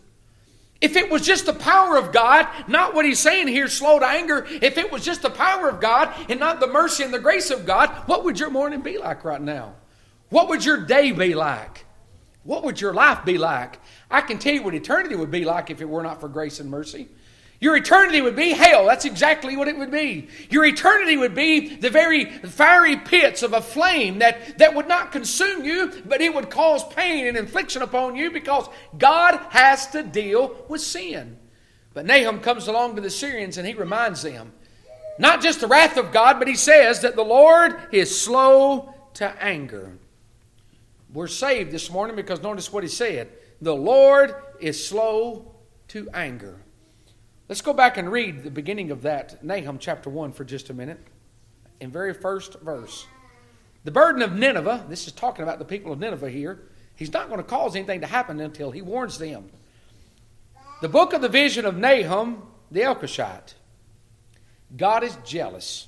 If 0.81 0.97
it 0.97 1.09
was 1.09 1.25
just 1.25 1.45
the 1.45 1.53
power 1.53 1.97
of 1.97 2.11
God, 2.11 2.47
not 2.67 2.93
what 2.93 3.05
he's 3.05 3.19
saying 3.19 3.47
here, 3.47 3.69
slow 3.69 3.99
to 3.99 4.05
anger, 4.05 4.45
if 4.61 4.77
it 4.77 4.91
was 4.91 5.05
just 5.05 5.21
the 5.21 5.29
power 5.29 5.69
of 5.69 5.79
God 5.79 6.13
and 6.29 6.41
not 6.41 6.59
the 6.59 6.67
mercy 6.67 7.03
and 7.03 7.13
the 7.13 7.19
grace 7.19 7.51
of 7.51 7.65
God, 7.65 7.89
what 8.05 8.25
would 8.25 8.39
your 8.39 8.49
morning 8.49 8.81
be 8.81 8.97
like 8.97 9.23
right 9.23 9.41
now? 9.41 9.75
What 10.29 10.49
would 10.49 10.63
your 10.63 10.85
day 10.85 11.11
be 11.13 11.35
like? 11.35 11.85
What 12.43 12.63
would 12.63 12.79
your 12.79 12.93
life 12.93 13.25
be 13.25 13.37
like? 13.37 13.79
I 14.09 14.21
can 14.21 14.39
tell 14.39 14.53
you 14.53 14.63
what 14.63 14.73
eternity 14.73 15.15
would 15.15 15.31
be 15.31 15.45
like 15.45 15.69
if 15.69 15.81
it 15.81 15.89
were 15.89 16.03
not 16.03 16.19
for 16.19 16.29
grace 16.29 16.59
and 16.59 16.69
mercy. 16.69 17.09
Your 17.61 17.75
eternity 17.75 18.21
would 18.21 18.37
be 18.37 18.51
hell. 18.51 18.85
That's 18.85 19.03
exactly 19.03 19.57
what 19.57 19.67
it 19.67 19.77
would 19.77 19.91
be. 19.91 20.29
Your 20.49 20.65
eternity 20.65 21.17
would 21.17 21.35
be 21.35 21.75
the 21.75 21.89
very 21.89 22.25
fiery 22.25 22.95
pits 22.95 23.43
of 23.43 23.51
a 23.51 23.61
flame 23.61 24.19
that, 24.19 24.57
that 24.59 24.73
would 24.73 24.87
not 24.87 25.11
consume 25.11 25.65
you, 25.65 25.91
but 26.05 26.21
it 26.21 26.33
would 26.33 26.49
cause 26.49 26.85
pain 26.85 27.27
and 27.27 27.35
infliction 27.35 27.81
upon 27.81 28.15
you 28.15 28.31
because 28.31 28.69
God 28.97 29.37
has 29.49 29.87
to 29.87 30.03
deal 30.03 30.55
with 30.69 30.79
sin. 30.79 31.37
But 31.93 32.05
Nahum 32.05 32.39
comes 32.39 32.69
along 32.69 32.95
to 32.95 33.01
the 33.01 33.09
Syrians 33.09 33.57
and 33.57 33.67
he 33.67 33.73
reminds 33.73 34.21
them 34.21 34.53
not 35.17 35.41
just 35.41 35.59
the 35.59 35.67
wrath 35.67 35.97
of 35.97 36.13
God, 36.13 36.39
but 36.39 36.47
he 36.47 36.55
says 36.55 37.01
that 37.01 37.17
the 37.17 37.23
Lord 37.23 37.75
is 37.91 38.19
slow 38.19 38.93
to 39.15 39.43
anger. 39.43 39.97
We're 41.11 41.27
saved 41.27 41.71
this 41.71 41.89
morning 41.89 42.15
because 42.15 42.41
notice 42.41 42.71
what 42.71 42.83
he 42.83 42.89
said 42.89 43.29
the 43.61 43.75
Lord 43.75 44.35
is 44.59 44.85
slow 44.85 45.53
to 45.89 46.07
anger. 46.13 46.61
Let's 47.49 47.61
go 47.61 47.73
back 47.73 47.97
and 47.97 48.11
read 48.11 48.43
the 48.43 48.51
beginning 48.51 48.91
of 48.91 49.01
that, 49.01 49.43
Nahum 49.43 49.79
chapter 49.79 50.09
1, 50.09 50.33
for 50.33 50.43
just 50.43 50.69
a 50.69 50.73
minute. 50.73 50.99
In 51.81 51.89
very 51.89 52.13
first 52.13 52.59
verse. 52.59 53.07
The 53.85 53.91
burden 53.91 54.21
of 54.21 54.33
Nineveh, 54.33 54.85
this 54.87 55.07
is 55.07 55.13
talking 55.13 55.41
about 55.41 55.57
the 55.57 55.65
people 55.65 55.91
of 55.91 55.99
Nineveh 55.99 56.29
here, 56.29 56.61
he's 56.95 57.11
not 57.11 57.27
going 57.27 57.39
to 57.39 57.43
cause 57.43 57.75
anything 57.75 58.01
to 58.01 58.07
happen 58.07 58.39
until 58.39 58.69
he 58.69 58.81
warns 58.81 59.17
them. 59.17 59.49
The 60.81 60.89
book 60.89 61.13
of 61.13 61.21
the 61.21 61.29
vision 61.29 61.65
of 61.65 61.75
Nahum, 61.75 62.43
the 62.69 62.81
Elkoshite. 62.81 63.55
God 64.77 65.03
is 65.03 65.17
jealous. 65.25 65.87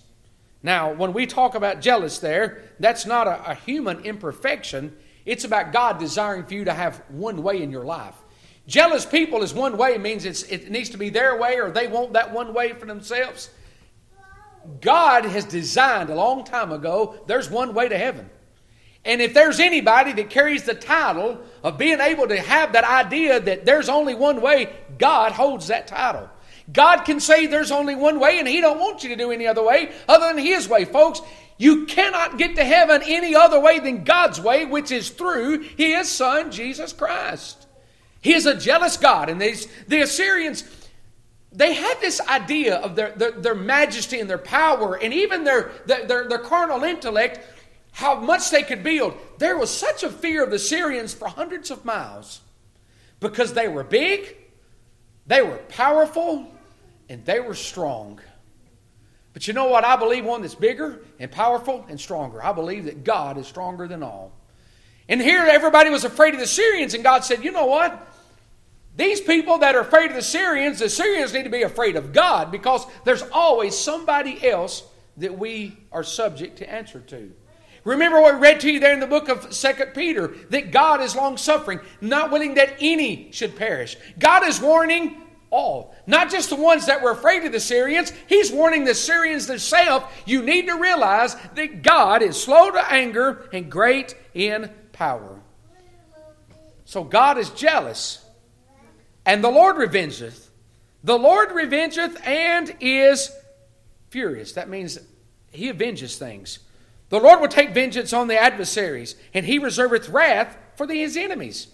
Now, 0.63 0.93
when 0.93 1.13
we 1.13 1.25
talk 1.25 1.53
about 1.53 1.81
jealous 1.81 2.19
there, 2.19 2.63
that's 2.79 3.05
not 3.05 3.27
a, 3.27 3.51
a 3.51 3.55
human 3.55 3.99
imperfection. 3.99 4.97
It's 5.25 5.43
about 5.43 5.71
God 5.71 5.99
desiring 5.99 6.45
for 6.45 6.53
you 6.53 6.65
to 6.65 6.73
have 6.73 7.03
one 7.09 7.43
way 7.43 7.61
in 7.61 7.71
your 7.71 7.85
life. 7.85 8.15
Jealous 8.67 9.05
people 9.05 9.43
is 9.43 9.53
one 9.53 9.77
way, 9.77 9.97
means 9.97 10.25
it 10.25 10.69
needs 10.69 10.89
to 10.91 10.97
be 10.97 11.09
their 11.09 11.37
way 11.37 11.59
or 11.59 11.71
they 11.71 11.87
want 11.87 12.13
that 12.13 12.31
one 12.31 12.53
way 12.53 12.73
for 12.73 12.85
themselves. 12.85 13.49
God 14.79 15.25
has 15.25 15.45
designed 15.45 16.09
a 16.09 16.15
long 16.15 16.43
time 16.43 16.71
ago, 16.71 17.19
there's 17.27 17.49
one 17.49 17.73
way 17.73 17.89
to 17.89 17.97
heaven. 17.97 18.29
And 19.03 19.19
if 19.19 19.33
there's 19.33 19.59
anybody 19.59 20.13
that 20.13 20.29
carries 20.29 20.63
the 20.63 20.75
title 20.75 21.41
of 21.63 21.79
being 21.79 21.99
able 21.99 22.27
to 22.27 22.39
have 22.39 22.73
that 22.73 22.83
idea 22.83 23.39
that 23.39 23.65
there's 23.65 23.89
only 23.89 24.13
one 24.13 24.41
way, 24.41 24.71
God 24.99 25.31
holds 25.31 25.67
that 25.67 25.87
title. 25.87 26.29
God 26.71 27.01
can 27.01 27.19
say 27.19 27.47
there's 27.47 27.71
only 27.71 27.95
one 27.95 28.19
way 28.19 28.37
and 28.37 28.47
he 28.47 28.61
don't 28.61 28.79
want 28.79 29.03
you 29.03 29.09
to 29.09 29.15
do 29.15 29.31
any 29.31 29.47
other 29.47 29.63
way 29.63 29.91
other 30.07 30.27
than 30.27 30.37
his 30.37 30.69
way. 30.69 30.85
Folks, 30.85 31.21
you 31.61 31.85
cannot 31.85 32.39
get 32.39 32.55
to 32.55 32.63
heaven 32.63 33.03
any 33.05 33.35
other 33.35 33.59
way 33.59 33.77
than 33.77 34.03
God's 34.03 34.41
way, 34.41 34.65
which 34.65 34.89
is 34.91 35.11
through 35.11 35.59
his 35.59 36.09
son 36.09 36.49
Jesus 36.49 36.91
Christ. 36.91 37.67
He 38.19 38.33
is 38.33 38.47
a 38.47 38.57
jealous 38.57 38.97
God. 38.97 39.29
And 39.29 39.39
these, 39.39 39.67
the 39.87 40.01
Assyrians, 40.01 40.63
they 41.51 41.75
had 41.75 42.01
this 42.01 42.19
idea 42.19 42.77
of 42.77 42.95
their, 42.95 43.11
their, 43.11 43.33
their 43.33 43.53
majesty 43.53 44.19
and 44.19 44.27
their 44.27 44.39
power 44.39 44.95
and 44.95 45.13
even 45.13 45.43
their, 45.43 45.69
their, 45.85 46.27
their 46.27 46.39
carnal 46.39 46.83
intellect, 46.83 47.41
how 47.91 48.15
much 48.19 48.49
they 48.49 48.63
could 48.63 48.81
build. 48.81 49.15
There 49.37 49.55
was 49.55 49.69
such 49.69 50.01
a 50.01 50.09
fear 50.09 50.43
of 50.43 50.49
the 50.49 50.57
Syrians 50.57 51.13
for 51.13 51.27
hundreds 51.27 51.69
of 51.69 51.85
miles 51.85 52.41
because 53.19 53.53
they 53.53 53.67
were 53.67 53.83
big, 53.83 54.35
they 55.27 55.43
were 55.43 55.59
powerful, 55.69 56.47
and 57.07 57.23
they 57.23 57.39
were 57.39 57.53
strong. 57.53 58.19
But 59.33 59.47
you 59.47 59.53
know 59.53 59.65
what? 59.65 59.85
I 59.85 59.95
believe 59.95 60.25
one 60.25 60.41
that's 60.41 60.55
bigger 60.55 61.01
and 61.19 61.31
powerful 61.31 61.85
and 61.87 61.99
stronger. 61.99 62.43
I 62.43 62.51
believe 62.51 62.85
that 62.85 63.03
God 63.03 63.37
is 63.37 63.47
stronger 63.47 63.87
than 63.87 64.03
all. 64.03 64.33
And 65.07 65.21
here 65.21 65.45
everybody 65.45 65.89
was 65.89 66.03
afraid 66.03 66.33
of 66.33 66.39
the 66.39 66.47
Syrians, 66.47 66.93
and 66.93 67.03
God 67.03 67.23
said, 67.23 67.43
You 67.43 67.51
know 67.51 67.65
what? 67.65 68.07
These 68.97 69.21
people 69.21 69.59
that 69.59 69.75
are 69.75 69.81
afraid 69.81 70.09
of 70.09 70.15
the 70.15 70.21
Syrians, 70.21 70.79
the 70.79 70.89
Syrians 70.89 71.33
need 71.33 71.43
to 71.43 71.49
be 71.49 71.63
afraid 71.63 71.95
of 71.95 72.11
God 72.11 72.51
because 72.51 72.85
there's 73.05 73.23
always 73.31 73.77
somebody 73.77 74.45
else 74.49 74.83
that 75.17 75.37
we 75.37 75.77
are 75.91 76.03
subject 76.03 76.57
to 76.57 76.69
answer 76.69 76.99
to. 76.99 77.31
Remember 77.83 78.21
what 78.21 78.35
we 78.35 78.41
read 78.41 78.59
to 78.61 78.71
you 78.71 78.79
there 78.79 78.93
in 78.93 78.99
the 78.99 79.07
book 79.07 79.27
of 79.27 79.53
Second 79.53 79.93
Peter 79.93 80.27
that 80.49 80.71
God 80.71 81.01
is 81.01 81.15
long 81.15 81.37
suffering, 81.37 81.79
not 81.99 82.31
willing 82.31 82.55
that 82.55 82.75
any 82.79 83.31
should 83.31 83.55
perish. 83.55 83.97
God 84.19 84.45
is 84.45 84.61
warning 84.61 85.21
all, 85.51 85.93
not 86.07 86.31
just 86.31 86.49
the 86.49 86.55
ones 86.55 86.87
that 86.87 87.03
were 87.03 87.11
afraid 87.11 87.43
of 87.43 87.51
the 87.51 87.59
Syrians. 87.59 88.11
He's 88.27 88.51
warning 88.51 88.85
the 88.85 88.95
Syrians 88.95 89.47
themselves. 89.47 90.05
You 90.25 90.41
need 90.41 90.67
to 90.67 90.79
realize 90.79 91.35
that 91.55 91.83
God 91.83 92.23
is 92.23 92.41
slow 92.41 92.71
to 92.71 92.91
anger 92.91 93.49
and 93.53 93.71
great 93.71 94.15
in 94.33 94.71
power. 94.93 95.39
So 96.85 97.03
God 97.03 97.37
is 97.37 97.49
jealous 97.51 98.25
and 99.25 99.43
the 99.43 99.49
Lord 99.49 99.75
revengeth. 99.75 100.47
The 101.03 101.17
Lord 101.17 101.49
revengeth 101.49 102.25
and 102.25 102.75
is 102.79 103.31
furious. 104.09 104.53
That 104.53 104.69
means 104.69 104.99
he 105.51 105.69
avenges 105.69 106.17
things. 106.17 106.59
The 107.09 107.19
Lord 107.19 107.41
will 107.41 107.47
take 107.47 107.73
vengeance 107.73 108.13
on 108.13 108.27
the 108.29 108.41
adversaries, 108.41 109.15
and 109.33 109.45
he 109.45 109.59
reserveth 109.59 110.11
wrath 110.11 110.57
for 110.75 110.87
his 110.87 111.17
enemies. 111.17 111.67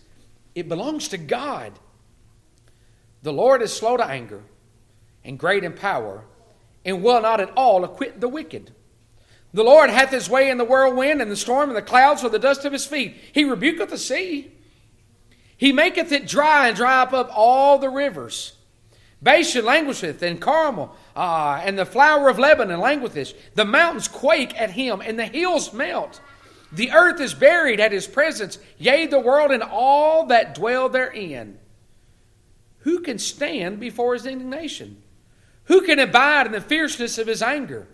It 0.56 0.68
belongs 0.68 1.10
to 1.10 1.18
God. 1.18 1.74
The 3.28 3.34
Lord 3.34 3.62
is 3.62 3.76
slow 3.76 3.98
to 3.98 4.06
anger 4.06 4.42
and 5.26 5.38
great 5.38 5.66
in 5.66 5.74
power, 5.74 6.24
and 6.86 7.04
will 7.04 7.22
not 7.22 7.42
at 7.42 7.52
all 7.58 7.84
acquit 7.84 8.22
the 8.22 8.30
wicked. 8.30 8.72
The 9.54 9.66
Lord 9.66 9.90
hath 9.90 10.12
his 10.12 10.30
way 10.30 10.50
in 10.50 10.58
the 10.58 10.64
whirlwind 10.64 11.22
and 11.22 11.30
the 11.30 11.36
storm 11.36 11.70
and 11.70 11.76
the 11.76 11.82
clouds 11.82 12.22
for 12.22 12.30
the 12.30 12.40
dust 12.40 12.64
of 12.64 12.72
his 12.72 12.86
feet. 12.86 13.18
He 13.34 13.44
rebuketh 13.44 13.90
the 13.90 13.98
sea 13.98 14.54
he 15.58 15.74
maketh 15.74 16.14
it 16.14 16.26
dry 16.26 16.70
and 16.70 16.78
dry 16.78 17.02
up 17.02 17.30
all 17.36 17.80
the 17.80 17.90
rivers. 17.90 18.54
Bashan 19.22 19.66
languisheth, 19.66 20.22
and 20.22 20.40
Carmel, 20.40 20.96
uh, 21.14 21.60
and 21.62 21.78
the 21.78 21.86
flower 21.86 22.30
of 22.30 22.40
Lebanon 22.40 22.80
languisheth. 22.80 23.34
The 23.56 23.66
mountains 23.66 24.08
quake 24.08 24.58
at 24.58 24.72
him, 24.72 25.02
and 25.02 25.20
the 25.20 25.26
hills 25.26 25.74
melt. 25.74 26.22
The 26.72 26.92
earth 26.92 27.20
is 27.20 27.34
buried 27.34 27.82
at 27.82 27.92
his 27.92 28.08
presence, 28.08 28.58
yea, 28.78 29.06
the 29.08 29.20
world 29.20 29.52
and 29.52 29.64
all 29.64 30.28
that 30.28 30.56
dwell 30.56 30.88
therein. 30.88 31.60
Who 32.88 33.02
can 33.02 33.20
stand 33.20 33.82
before 33.82 34.14
his 34.14 34.26
indignation? 34.26 35.04
Who 35.66 35.82
can 35.82 36.00
abide 36.00 36.46
in 36.46 36.54
the 36.54 36.62
fierceness 36.62 37.18
of 37.18 37.28
his 37.28 37.42
anger? 37.42 37.86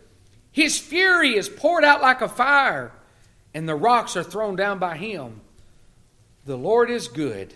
His 0.51 0.77
fury 0.77 1.35
is 1.35 1.49
poured 1.49 1.83
out 1.83 2.03
like 2.03 2.21
a 2.21 2.27
fire, 2.27 2.91
and 3.55 3.67
the 3.67 3.73
rocks 3.73 4.15
are 4.15 4.21
thrown 4.21 4.55
down 4.55 4.77
by 4.77 4.97
him. 4.97 5.41
The 6.45 6.59
Lord 6.59 6.91
is 6.91 7.07
good, 7.07 7.55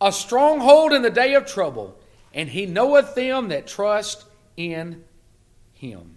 a 0.00 0.10
stronghold 0.10 0.92
in 0.92 1.02
the 1.02 1.10
day 1.10 1.34
of 1.34 1.46
trouble, 1.46 1.96
and 2.34 2.48
he 2.48 2.66
knoweth 2.66 3.14
them 3.14 3.50
that 3.50 3.68
trust 3.68 4.24
in 4.56 5.04
him. 5.74 6.16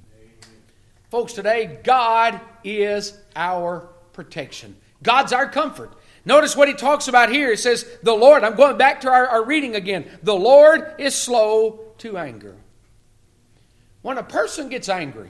Folks, 1.12 1.34
today, 1.34 1.78
God 1.84 2.42
is 2.63 3.20
our 3.36 3.88
protection. 4.13 4.78
God's 5.04 5.32
our 5.32 5.48
comfort. 5.48 5.94
Notice 6.25 6.56
what 6.56 6.68
he 6.68 6.74
talks 6.74 7.08
about 7.08 7.30
here. 7.30 7.51
It 7.51 7.60
says, 7.60 7.86
The 8.01 8.13
Lord, 8.13 8.44
I'm 8.44 8.56
going 8.56 8.77
back 8.77 9.01
to 9.01 9.10
our, 9.10 9.27
our 9.27 9.44
reading 9.44 9.75
again. 9.75 10.10
The 10.24 10.36
Lord 10.36 10.96
is 10.98 11.15
slow 11.15 11.80
to 12.00 12.18
anger. 12.18 12.56
When 14.01 14.18
a 14.18 14.24
person 14.24 14.70
gets 14.70 14.89
angry, 14.89 15.30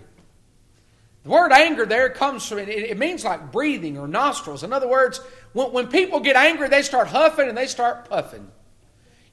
the 1.23 1.29
word 1.29 1.51
anger 1.51 1.85
there 1.85 2.09
comes 2.09 2.47
from, 2.47 2.59
it, 2.59 2.69
it 2.69 2.97
means 2.97 3.23
like 3.23 3.51
breathing 3.51 3.97
or 3.97 4.07
nostrils. 4.07 4.63
In 4.63 4.73
other 4.73 4.87
words, 4.87 5.19
when, 5.53 5.71
when 5.71 5.87
people 5.87 6.19
get 6.19 6.35
angry, 6.35 6.67
they 6.69 6.81
start 6.81 7.07
huffing 7.07 7.49
and 7.49 7.57
they 7.57 7.67
start 7.67 8.09
puffing. 8.09 8.51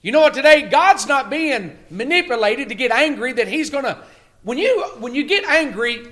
You 0.03 0.13
know 0.13 0.21
what, 0.21 0.33
today, 0.33 0.63
God's 0.63 1.07
not 1.07 1.29
being 1.29 1.77
manipulated 1.91 2.71
to 2.71 2.75
get 2.75 2.91
angry 2.91 3.35
that 3.35 3.49
He's 3.49 3.69
going 3.69 3.85
to. 3.85 4.03
When 4.43 4.57
you, 4.57 4.83
when 4.99 5.15
you 5.15 5.25
get 5.25 5.45
angry, 5.45 6.07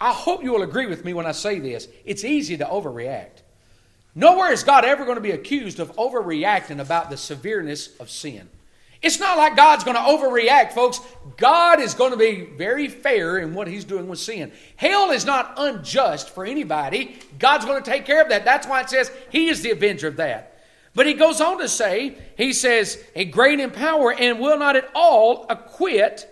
I 0.00 0.12
hope 0.12 0.42
you 0.42 0.52
will 0.52 0.62
agree 0.62 0.86
with 0.86 1.04
me 1.04 1.14
when 1.14 1.26
I 1.26 1.32
say 1.32 1.60
this. 1.60 1.86
It's 2.04 2.24
easy 2.24 2.56
to 2.56 2.64
overreact. 2.64 3.43
Nowhere 4.14 4.52
is 4.52 4.62
God 4.62 4.84
ever 4.84 5.04
going 5.04 5.16
to 5.16 5.20
be 5.20 5.32
accused 5.32 5.80
of 5.80 5.94
overreacting 5.96 6.80
about 6.80 7.10
the 7.10 7.16
severeness 7.16 7.96
of 7.98 8.10
sin. 8.10 8.48
It's 9.02 9.20
not 9.20 9.36
like 9.36 9.54
God's 9.54 9.84
going 9.84 9.96
to 9.96 10.02
overreact, 10.02 10.72
folks. 10.72 10.98
God 11.36 11.78
is 11.78 11.92
going 11.92 12.12
to 12.12 12.16
be 12.16 12.46
very 12.56 12.88
fair 12.88 13.38
in 13.38 13.52
what 13.52 13.68
He's 13.68 13.84
doing 13.84 14.08
with 14.08 14.18
sin. 14.18 14.50
Hell 14.76 15.10
is 15.10 15.26
not 15.26 15.54
unjust 15.58 16.30
for 16.30 16.46
anybody. 16.46 17.18
God's 17.38 17.66
going 17.66 17.82
to 17.82 17.90
take 17.90 18.06
care 18.06 18.22
of 18.22 18.30
that. 18.30 18.46
That's 18.46 18.66
why 18.66 18.80
it 18.80 18.88
says 18.88 19.10
He 19.30 19.48
is 19.48 19.60
the 19.60 19.72
avenger 19.72 20.08
of 20.08 20.16
that. 20.16 20.58
But 20.94 21.06
He 21.06 21.12
goes 21.14 21.42
on 21.42 21.58
to 21.58 21.68
say, 21.68 22.16
He 22.38 22.54
says, 22.54 23.02
a 23.14 23.26
great 23.26 23.60
in 23.60 23.72
power 23.72 24.10
and 24.10 24.40
will 24.40 24.58
not 24.58 24.76
at 24.76 24.88
all 24.94 25.44
acquit 25.50 26.30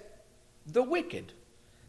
the 0.67 0.83
wicked. 0.83 1.33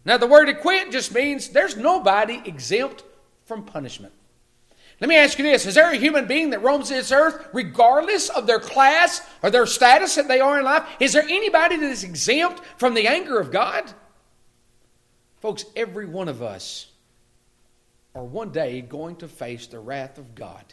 Now, 0.04 0.18
the 0.18 0.28
word 0.28 0.50
acquit 0.50 0.92
just 0.92 1.14
means 1.14 1.48
there's 1.50 1.78
nobody 1.78 2.42
exempt 2.44 3.04
from 3.46 3.64
punishment. 3.64 4.14
Let 5.04 5.10
me 5.10 5.18
ask 5.18 5.38
you 5.38 5.44
this 5.44 5.66
Is 5.66 5.76
there 5.76 5.92
a 5.92 5.98
human 5.98 6.28
being 6.28 6.52
that 6.52 6.64
roams 6.64 6.88
this 6.88 7.12
earth, 7.12 7.50
regardless 7.52 8.30
of 8.30 8.48
their 8.48 8.62
class 8.62 9.22
or 9.42 9.50
their 9.50 9.66
status 9.66 10.16
that 10.16 10.30
they 10.30 10.40
are 10.40 10.60
in 10.60 10.64
life? 10.64 10.88
Is 10.98 11.12
there 11.12 11.24
anybody 11.24 11.76
that 11.76 11.92
is 11.92 12.06
exempt 12.06 12.62
from 12.78 12.94
the 12.94 13.06
anger 13.10 13.38
of 13.38 13.52
God? 13.52 13.92
Folks, 15.42 15.66
every 15.76 16.06
one 16.06 16.30
of 16.30 16.42
us 16.42 16.90
are 18.16 18.24
one 18.24 18.52
day 18.52 18.80
going 18.80 19.18
to 19.18 19.28
face 19.28 19.68
the 19.68 19.78
wrath 19.78 20.18
of 20.18 20.36
God. 20.36 20.64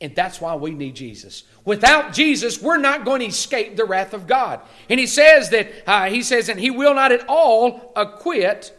And 0.00 0.12
that's 0.16 0.40
why 0.40 0.56
we 0.56 0.72
need 0.72 0.96
Jesus. 0.96 1.44
Without 1.64 2.12
Jesus, 2.12 2.60
we're 2.60 2.78
not 2.78 3.04
going 3.04 3.20
to 3.20 3.26
escape 3.26 3.76
the 3.76 3.84
wrath 3.84 4.12
of 4.12 4.26
God. 4.26 4.60
And 4.88 4.98
he 4.98 5.06
says 5.06 5.50
that, 5.50 5.70
uh, 5.86 6.10
he 6.10 6.24
says, 6.24 6.48
and 6.48 6.58
he 6.58 6.72
will 6.72 6.94
not 6.94 7.12
at 7.12 7.28
all 7.28 7.92
acquit 7.94 8.76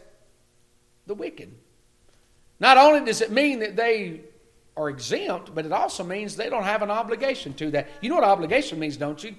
the 1.06 1.14
wicked. 1.14 1.54
Not 2.60 2.76
only 2.76 3.02
does 3.02 3.22
it 3.22 3.32
mean 3.32 3.60
that 3.60 3.76
they 3.76 4.20
are 4.76 4.88
exempt, 4.88 5.54
but 5.54 5.64
it 5.64 5.72
also 5.72 6.02
means 6.02 6.36
they 6.36 6.50
don't 6.50 6.64
have 6.64 6.82
an 6.82 6.90
obligation 6.90 7.54
to 7.54 7.70
that. 7.72 7.88
You 8.00 8.08
know 8.08 8.16
what 8.16 8.24
obligation 8.24 8.78
means, 8.78 8.96
don't 8.96 9.22
you? 9.22 9.34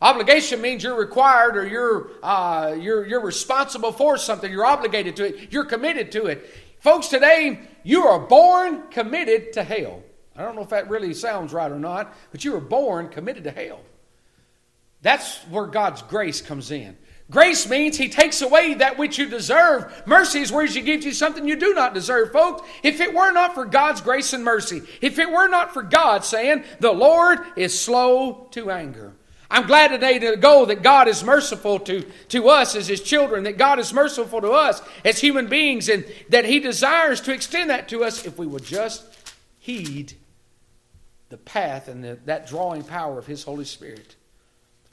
Obligation 0.00 0.60
means 0.60 0.82
you're 0.82 0.98
required 0.98 1.56
or 1.56 1.66
you're, 1.66 2.10
uh, 2.22 2.74
you're, 2.78 3.06
you're 3.06 3.20
responsible 3.20 3.92
for 3.92 4.16
something. 4.16 4.50
You're 4.50 4.64
obligated 4.64 5.16
to 5.16 5.24
it. 5.26 5.52
You're 5.52 5.64
committed 5.64 6.12
to 6.12 6.26
it. 6.26 6.48
Folks, 6.80 7.08
today, 7.08 7.60
you 7.82 8.04
are 8.06 8.20
born 8.20 8.84
committed 8.90 9.52
to 9.54 9.64
hell. 9.64 10.02
I 10.36 10.42
don't 10.42 10.54
know 10.54 10.62
if 10.62 10.68
that 10.68 10.88
really 10.88 11.12
sounds 11.14 11.52
right 11.52 11.70
or 11.70 11.80
not, 11.80 12.14
but 12.30 12.44
you 12.44 12.52
were 12.52 12.60
born 12.60 13.08
committed 13.08 13.44
to 13.44 13.50
hell. 13.50 13.80
That's 15.02 15.38
where 15.44 15.66
God's 15.66 16.02
grace 16.02 16.40
comes 16.40 16.70
in. 16.70 16.96
Grace 17.30 17.68
means 17.68 17.96
He 17.96 18.08
takes 18.08 18.40
away 18.40 18.74
that 18.74 18.96
which 18.96 19.18
you 19.18 19.28
deserve. 19.28 20.02
Mercy 20.06 20.40
is 20.40 20.50
where 20.50 20.64
He 20.64 20.80
gives 20.80 21.04
you 21.04 21.12
something 21.12 21.46
you 21.46 21.56
do 21.56 21.74
not 21.74 21.92
deserve, 21.92 22.32
folks. 22.32 22.66
If 22.82 23.00
it 23.00 23.12
were 23.14 23.32
not 23.32 23.54
for 23.54 23.66
God's 23.66 24.00
grace 24.00 24.32
and 24.32 24.44
mercy, 24.44 24.82
if 25.02 25.18
it 25.18 25.30
were 25.30 25.48
not 25.48 25.74
for 25.74 25.82
God 25.82 26.24
saying, 26.24 26.64
the 26.80 26.92
Lord 26.92 27.40
is 27.56 27.78
slow 27.78 28.48
to 28.52 28.70
anger. 28.70 29.12
I'm 29.50 29.66
glad 29.66 29.88
today 29.88 30.18
to 30.18 30.36
go 30.36 30.66
that 30.66 30.82
God 30.82 31.08
is 31.08 31.24
merciful 31.24 31.78
to, 31.80 32.02
to 32.28 32.48
us 32.48 32.74
as 32.74 32.86
His 32.86 33.02
children, 33.02 33.44
that 33.44 33.58
God 33.58 33.78
is 33.78 33.92
merciful 33.92 34.40
to 34.40 34.52
us 34.52 34.80
as 35.04 35.20
human 35.20 35.48
beings, 35.48 35.88
and 35.88 36.04
that 36.30 36.44
He 36.44 36.60
desires 36.60 37.20
to 37.22 37.32
extend 37.32 37.70
that 37.70 37.88
to 37.88 38.04
us 38.04 38.26
if 38.26 38.38
we 38.38 38.46
would 38.46 38.64
just 38.64 39.04
heed 39.58 40.14
the 41.28 41.38
path 41.38 41.88
and 41.88 42.02
the, 42.02 42.18
that 42.24 42.46
drawing 42.46 42.82
power 42.82 43.18
of 43.18 43.26
His 43.26 43.42
Holy 43.42 43.64
Spirit. 43.64 44.16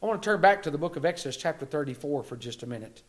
I 0.06 0.08
want 0.08 0.22
to 0.22 0.30
turn 0.30 0.40
back 0.40 0.62
to 0.62 0.70
the 0.70 0.78
book 0.78 0.98
of 0.98 1.04
Exodus, 1.04 1.36
chapter 1.36 1.66
34, 1.66 2.22
for 2.22 2.38
just 2.38 2.62
a 2.62 2.68
minute. 2.68 3.02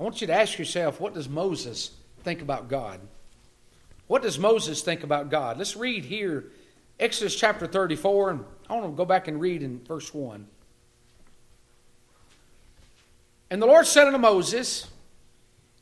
I 0.00 0.02
want 0.02 0.20
you 0.20 0.26
to 0.26 0.32
ask 0.32 0.58
yourself 0.58 1.00
what 1.00 1.14
does 1.14 1.28
Moses 1.28 1.92
think 2.24 2.42
about 2.42 2.66
God? 2.66 2.98
What 4.08 4.22
does 4.22 4.36
Moses 4.36 4.82
think 4.82 5.04
about 5.04 5.30
God? 5.30 5.58
Let's 5.58 5.76
read 5.76 6.04
here, 6.04 6.46
Exodus 6.98 7.36
chapter 7.36 7.68
34, 7.68 8.30
and 8.30 8.44
I 8.68 8.74
want 8.74 8.86
to 8.86 8.96
go 8.96 9.04
back 9.04 9.28
and 9.28 9.40
read 9.40 9.62
in 9.62 9.78
verse 9.84 10.12
1. 10.12 10.48
And 13.48 13.62
the 13.62 13.66
Lord 13.66 13.86
said 13.86 14.08
unto 14.08 14.18
Moses, 14.18 14.88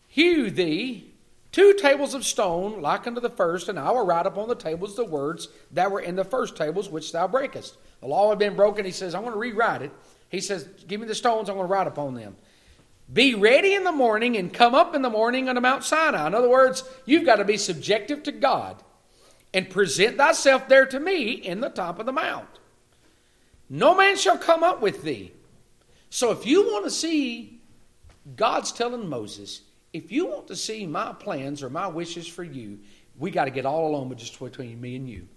Hew 0.09 0.51
thee 0.51 1.08
Two 1.51 1.75
tables 1.75 2.15
of 2.15 2.25
stone, 2.25 2.83
like 2.83 3.07
unto 3.07 3.21
the 3.21 3.31
first, 3.31 3.69
and 3.69 3.79
I 3.79 3.91
will 3.91 4.05
write 4.05 4.27
upon 4.27 4.49
the 4.49 4.55
tables 4.55 4.97
the 4.97 5.05
words 5.05 5.49
that 5.73 5.91
were 5.91 6.01
in 6.01 6.17
the 6.17 6.25
first 6.25 6.57
tables 6.57 6.91
which 6.91 7.13
thou 7.13 7.27
breakest. 7.27 7.77
The 8.01 8.07
law 8.07 8.29
had 8.29 8.39
been 8.39 8.55
broken. 8.55 8.85
He 8.85 8.91
says, 8.91 9.15
I'm 9.15 9.23
going 9.23 9.33
to 9.33 9.39
rewrite 9.39 9.83
it. 9.83 9.93
He 10.29 10.41
says, 10.41 10.69
Give 10.87 11.01
me 11.01 11.07
the 11.07 11.15
stones, 11.15 11.49
I'm 11.49 11.57
going 11.57 11.67
to 11.67 11.73
write 11.73 11.87
upon 11.87 12.15
them. 12.15 12.37
Be 13.11 13.35
ready 13.35 13.75
in 13.75 13.85
the 13.85 13.93
morning 13.93 14.37
and 14.37 14.53
come 14.53 14.75
up 14.75 14.95
in 14.95 15.01
the 15.01 15.09
morning 15.09 15.49
unto 15.49 15.63
Mount 15.63 15.83
Sinai. 15.83 16.27
In 16.27 16.35
other 16.35 16.51
words, 16.51 16.85
you've 17.07 17.25
got 17.25 17.37
to 17.37 17.45
be 17.45 17.57
subjective 17.57 18.23
to 18.25 18.33
God 18.33 18.83
and 19.55 19.71
present 19.71 20.19
thyself 20.19 20.69
there 20.69 20.85
to 20.85 21.01
me 21.01 21.33
in 21.33 21.61
the 21.61 21.71
top 21.71 21.99
of 21.99 22.05
the 22.05 22.13
mount. 22.13 22.49
No 23.71 23.95
man 23.95 24.17
shall 24.17 24.37
come 24.37 24.63
up 24.63 24.83
with 24.83 25.03
thee. 25.03 25.33
So 26.11 26.31
if 26.31 26.45
you 26.45 26.65
want 26.65 26.85
to 26.85 26.91
see, 26.91 27.61
God's 28.37 28.73
telling 28.73 29.09
Moses, 29.09 29.63
if 29.93 30.13
you 30.13 30.27
want 30.27 30.49
to 30.49 30.57
see 30.57 30.87
my 30.87 31.13
plans 31.13 31.63
or 31.63 31.71
my 31.71 31.87
wishes 31.87 32.27
for 32.27 32.45
you, 32.45 32.79
we 33.19 33.31
got 33.31 33.47
to 33.47 33.51
get 33.51 33.67
all 33.67 33.89
alone 33.89 34.09
with 34.09 34.19
just 34.19 34.39
between 34.39 34.81
me 34.81 34.97
and 34.97 35.09
you. 35.09 35.29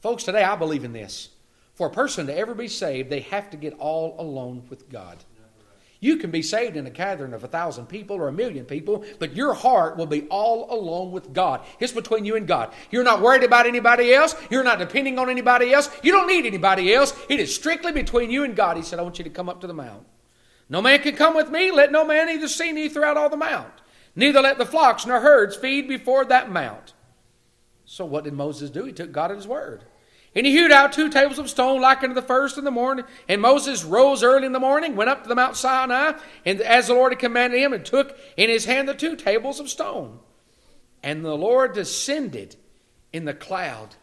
Folks, 0.00 0.24
today 0.24 0.44
I 0.44 0.56
believe 0.56 0.84
in 0.84 0.92
this. 0.92 1.30
For 1.74 1.86
a 1.86 1.90
person 1.90 2.26
to 2.26 2.36
ever 2.36 2.54
be 2.54 2.68
saved, 2.68 3.10
they 3.10 3.20
have 3.20 3.50
to 3.50 3.56
get 3.56 3.74
all 3.78 4.16
alone 4.18 4.64
with 4.68 4.88
God. 4.88 5.18
You 6.00 6.16
can 6.16 6.30
be 6.30 6.42
saved 6.42 6.76
in 6.76 6.86
a 6.86 6.90
gathering 6.90 7.32
of 7.32 7.42
a 7.42 7.48
thousand 7.48 7.86
people 7.86 8.16
or 8.16 8.28
a 8.28 8.32
million 8.32 8.64
people, 8.64 9.04
but 9.18 9.34
your 9.34 9.52
heart 9.52 9.96
will 9.96 10.06
be 10.06 10.28
all 10.28 10.72
alone 10.72 11.10
with 11.10 11.32
God. 11.32 11.62
It's 11.80 11.92
between 11.92 12.24
you 12.24 12.36
and 12.36 12.46
God. 12.46 12.72
You're 12.90 13.02
not 13.02 13.20
worried 13.20 13.42
about 13.42 13.66
anybody 13.66 14.14
else. 14.14 14.36
You're 14.48 14.62
not 14.62 14.78
depending 14.78 15.18
on 15.18 15.28
anybody 15.28 15.72
else. 15.72 15.90
You 16.04 16.12
don't 16.12 16.28
need 16.28 16.46
anybody 16.46 16.94
else. 16.94 17.14
It 17.28 17.40
is 17.40 17.52
strictly 17.52 17.90
between 17.90 18.30
you 18.30 18.44
and 18.44 18.54
God. 18.54 18.76
He 18.76 18.84
said, 18.84 19.00
I 19.00 19.02
want 19.02 19.18
you 19.18 19.24
to 19.24 19.30
come 19.30 19.48
up 19.48 19.60
to 19.62 19.66
the 19.66 19.74
mount. 19.74 20.06
No 20.68 20.82
man 20.82 21.00
can 21.00 21.16
come 21.16 21.34
with 21.34 21.50
me. 21.50 21.70
Let 21.70 21.92
no 21.92 22.04
man 22.04 22.28
either 22.28 22.48
see 22.48 22.72
me 22.72 22.88
throughout 22.88 23.16
all 23.16 23.30
the 23.30 23.36
mount. 23.36 23.72
Neither 24.14 24.40
let 24.40 24.58
the 24.58 24.66
flocks 24.66 25.06
nor 25.06 25.20
herds 25.20 25.56
feed 25.56 25.88
before 25.88 26.24
that 26.26 26.50
mount. 26.50 26.94
So 27.84 28.04
what 28.04 28.24
did 28.24 28.34
Moses 28.34 28.68
do? 28.68 28.84
He 28.84 28.92
took 28.92 29.12
God 29.12 29.30
at 29.30 29.36
his 29.36 29.46
word. 29.46 29.84
And 30.34 30.46
he 30.46 30.52
hewed 30.52 30.72
out 30.72 30.92
two 30.92 31.08
tables 31.08 31.38
of 31.38 31.48
stone 31.48 31.80
like 31.80 32.02
unto 32.02 32.14
the 32.14 32.22
first 32.22 32.58
in 32.58 32.64
the 32.64 32.70
morning. 32.70 33.06
And 33.28 33.40
Moses 33.40 33.82
rose 33.82 34.22
early 34.22 34.46
in 34.46 34.52
the 34.52 34.60
morning, 34.60 34.94
went 34.94 35.10
up 35.10 35.22
to 35.22 35.28
the 35.28 35.34
Mount 35.34 35.56
Sinai, 35.56 36.12
and 36.44 36.60
as 36.60 36.88
the 36.88 36.94
Lord 36.94 37.12
had 37.12 37.18
commanded 37.18 37.58
him, 37.60 37.72
and 37.72 37.84
took 37.84 38.16
in 38.36 38.50
his 38.50 38.66
hand 38.66 38.88
the 38.88 38.94
two 38.94 39.16
tables 39.16 39.58
of 39.58 39.70
stone. 39.70 40.18
And 41.02 41.24
the 41.24 41.36
Lord 41.36 41.72
descended 41.72 42.56
in 43.12 43.24
the 43.24 43.34
cloud. 43.34 43.96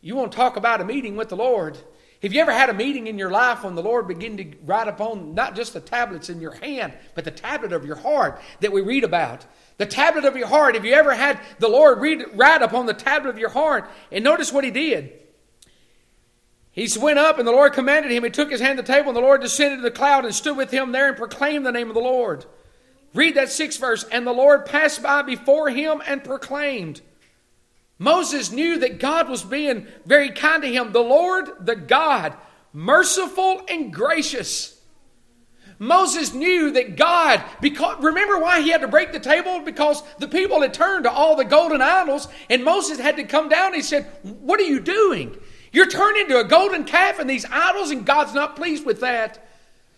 You 0.00 0.16
want 0.16 0.32
to 0.32 0.36
talk 0.36 0.56
about 0.56 0.80
a 0.80 0.84
meeting 0.84 1.16
with 1.16 1.28
the 1.28 1.36
Lord? 1.36 1.78
Have 2.24 2.32
you 2.32 2.40
ever 2.40 2.52
had 2.52 2.70
a 2.70 2.74
meeting 2.74 3.06
in 3.06 3.18
your 3.18 3.30
life 3.30 3.64
when 3.64 3.74
the 3.74 3.82
Lord 3.82 4.08
began 4.08 4.38
to 4.38 4.50
write 4.64 4.88
upon 4.88 5.34
not 5.34 5.54
just 5.54 5.74
the 5.74 5.80
tablets 5.80 6.30
in 6.30 6.40
your 6.40 6.54
hand, 6.54 6.94
but 7.14 7.24
the 7.24 7.30
tablet 7.30 7.74
of 7.74 7.84
your 7.84 7.96
heart 7.96 8.40
that 8.60 8.72
we 8.72 8.80
read 8.80 9.04
about? 9.04 9.44
The 9.76 9.84
tablet 9.84 10.24
of 10.24 10.34
your 10.34 10.46
heart. 10.46 10.74
Have 10.74 10.86
you 10.86 10.94
ever 10.94 11.12
had 11.12 11.38
the 11.58 11.68
Lord 11.68 12.00
read, 12.00 12.24
write 12.32 12.62
upon 12.62 12.86
the 12.86 12.94
tablet 12.94 13.28
of 13.28 13.38
your 13.38 13.50
heart? 13.50 13.90
And 14.10 14.24
notice 14.24 14.54
what 14.54 14.64
he 14.64 14.70
did. 14.70 15.12
He 16.70 16.88
went 16.98 17.18
up, 17.18 17.38
and 17.38 17.46
the 17.46 17.52
Lord 17.52 17.74
commanded 17.74 18.10
him. 18.10 18.24
He 18.24 18.30
took 18.30 18.50
his 18.50 18.60
hand 18.62 18.78
to 18.78 18.82
the 18.82 18.90
table, 18.90 19.10
and 19.10 19.16
the 19.16 19.20
Lord 19.20 19.42
descended 19.42 19.76
to 19.76 19.82
the 19.82 19.90
cloud 19.90 20.24
and 20.24 20.34
stood 20.34 20.56
with 20.56 20.70
him 20.70 20.92
there 20.92 21.08
and 21.08 21.18
proclaimed 21.18 21.66
the 21.66 21.72
name 21.72 21.88
of 21.88 21.94
the 21.94 22.00
Lord. 22.00 22.46
Read 23.12 23.34
that 23.34 23.50
sixth 23.50 23.78
verse. 23.78 24.02
And 24.04 24.26
the 24.26 24.32
Lord 24.32 24.64
passed 24.64 25.02
by 25.02 25.20
before 25.20 25.68
him 25.68 26.00
and 26.06 26.24
proclaimed. 26.24 27.02
Moses 27.98 28.50
knew 28.50 28.78
that 28.78 28.98
God 28.98 29.28
was 29.28 29.42
being 29.42 29.86
very 30.04 30.30
kind 30.30 30.62
to 30.62 30.68
him. 30.68 30.92
The 30.92 31.00
Lord, 31.00 31.48
the 31.60 31.76
God, 31.76 32.34
merciful 32.72 33.62
and 33.68 33.92
gracious. 33.92 34.80
Moses 35.78 36.32
knew 36.32 36.70
that 36.72 36.96
God, 36.96 37.42
because 37.60 38.02
remember 38.02 38.38
why 38.38 38.60
he 38.60 38.70
had 38.70 38.80
to 38.80 38.88
break 38.88 39.12
the 39.12 39.20
table? 39.20 39.60
Because 39.60 40.02
the 40.18 40.28
people 40.28 40.62
had 40.62 40.74
turned 40.74 41.04
to 41.04 41.10
all 41.10 41.36
the 41.36 41.44
golden 41.44 41.82
idols, 41.82 42.28
and 42.48 42.64
Moses 42.64 42.98
had 42.98 43.16
to 43.16 43.24
come 43.24 43.48
down. 43.48 43.66
And 43.66 43.76
he 43.76 43.82
said, 43.82 44.06
What 44.22 44.60
are 44.60 44.64
you 44.64 44.80
doing? 44.80 45.36
You're 45.72 45.88
turning 45.88 46.28
to 46.28 46.38
a 46.38 46.44
golden 46.44 46.84
calf 46.84 47.18
and 47.18 47.28
these 47.28 47.46
idols, 47.50 47.90
and 47.90 48.06
God's 48.06 48.34
not 48.34 48.56
pleased 48.56 48.86
with 48.86 49.00
that. 49.00 49.43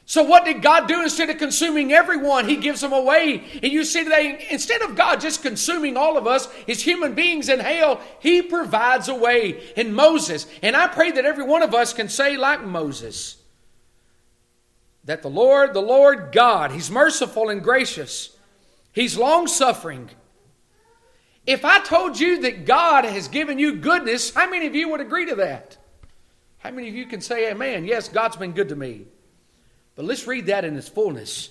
So, 0.09 0.23
what 0.23 0.45
did 0.45 0.63
God 0.63 0.87
do 0.87 1.03
instead 1.03 1.31
of 1.31 1.39
consuming 1.39 1.93
everyone? 1.93 2.49
He 2.49 2.57
gives 2.57 2.81
them 2.81 2.93
away. 2.93 3.43
And 3.61 3.73
you 3.73 3.85
see 3.85 4.05
today, 4.05 4.47
instead 4.51 4.81
of 4.83 4.95
God 4.95 5.21
just 5.21 5.43
consuming 5.43 5.97
all 5.97 6.17
of 6.17 6.29
us 6.29 6.49
as 6.69 6.81
human 6.81 7.15
beings 7.15 7.49
in 7.49 7.59
hell, 7.59 8.01
He 8.21 8.41
provides 8.41 9.09
a 9.09 9.17
way 9.17 9.61
in 9.75 9.93
Moses. 9.93 10.47
And 10.63 10.77
I 10.77 10.87
pray 10.87 11.11
that 11.11 11.25
every 11.25 11.43
one 11.43 11.65
of 11.65 11.75
us 11.75 11.93
can 11.93 12.09
say, 12.09 12.37
like 12.37 12.63
Moses, 12.63 13.37
that 15.05 15.23
the 15.23 15.29
Lord, 15.29 15.75
the 15.75 15.83
Lord 15.83 16.31
God, 16.31 16.71
He's 16.71 16.89
merciful 16.89 17.49
and 17.49 17.61
gracious, 17.61 18.37
He's 18.93 19.19
long 19.19 19.49
suffering. 19.49 20.09
If 21.47 21.65
I 21.65 21.81
told 21.81 22.19
you 22.19 22.43
that 22.43 22.65
God 22.65 23.05
has 23.05 23.27
given 23.27 23.59
you 23.59 23.75
goodness, 23.75 24.33
how 24.33 24.49
many 24.49 24.69
of 24.69 24.75
you 24.77 24.89
would 24.91 25.01
agree 25.01 25.27
to 25.27 25.35
that? 25.37 25.77
How 26.59 26.71
many 26.71 26.89
of 26.89 26.95
you 26.95 27.07
can 27.07 27.21
say, 27.21 27.51
Amen? 27.51 27.85
Yes, 27.85 28.09
God's 28.09 28.37
been 28.37 28.53
good 28.53 28.69
to 28.69 28.77
me. 28.77 29.07
But 29.97 30.05
let's 30.05 30.27
read 30.27 30.47
that 30.47 30.65
in 30.65 30.77
its 30.77 30.89
fullness. 30.89 31.51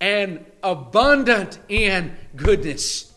And 0.00 0.44
abundant 0.62 1.58
in 1.68 2.16
goodness. 2.36 3.12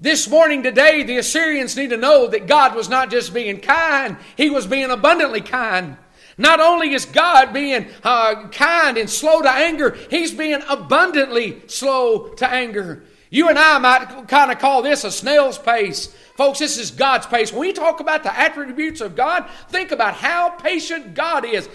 This 0.00 0.28
morning, 0.28 0.62
today, 0.62 1.02
the 1.02 1.18
Assyrians 1.18 1.76
need 1.76 1.90
to 1.90 1.96
know 1.96 2.28
that 2.28 2.46
God 2.46 2.74
was 2.74 2.88
not 2.88 3.10
just 3.10 3.32
being 3.32 3.60
kind, 3.60 4.16
He 4.36 4.50
was 4.50 4.66
being 4.66 4.90
abundantly 4.90 5.40
kind. 5.40 5.96
Not 6.36 6.60
only 6.60 6.92
is 6.92 7.04
God 7.04 7.52
being 7.52 7.88
uh, 8.04 8.48
kind 8.48 8.96
and 8.96 9.10
slow 9.10 9.42
to 9.42 9.50
anger, 9.50 9.96
He's 10.10 10.32
being 10.32 10.62
abundantly 10.68 11.62
slow 11.66 12.28
to 12.34 12.48
anger. 12.48 13.02
You 13.30 13.48
and 13.48 13.58
I 13.58 13.78
might 13.78 14.28
kind 14.28 14.52
of 14.52 14.58
call 14.58 14.82
this 14.82 15.04
a 15.04 15.10
snail's 15.10 15.58
pace. 15.58 16.14
Folks, 16.36 16.60
this 16.60 16.78
is 16.78 16.92
God's 16.92 17.26
pace. 17.26 17.52
When 17.52 17.62
we 17.62 17.72
talk 17.72 17.98
about 17.98 18.22
the 18.22 18.38
attributes 18.38 19.00
of 19.00 19.16
God, 19.16 19.50
think 19.68 19.90
about 19.90 20.14
how 20.14 20.50
patient 20.50 21.14
God 21.14 21.44
is. 21.44 21.68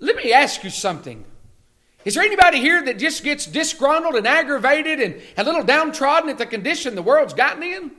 Let 0.00 0.16
me 0.16 0.32
ask 0.32 0.62
you 0.64 0.70
something. 0.70 1.24
Is 2.04 2.14
there 2.14 2.22
anybody 2.22 2.58
here 2.58 2.82
that 2.84 2.98
just 2.98 3.24
gets 3.24 3.44
disgruntled 3.44 4.14
and 4.14 4.26
aggravated 4.26 5.00
and 5.00 5.20
a 5.36 5.44
little 5.44 5.64
downtrodden 5.64 6.30
at 6.30 6.38
the 6.38 6.46
condition 6.46 6.94
the 6.94 7.02
world's 7.02 7.34
gotten 7.34 7.62
in? 7.62 7.90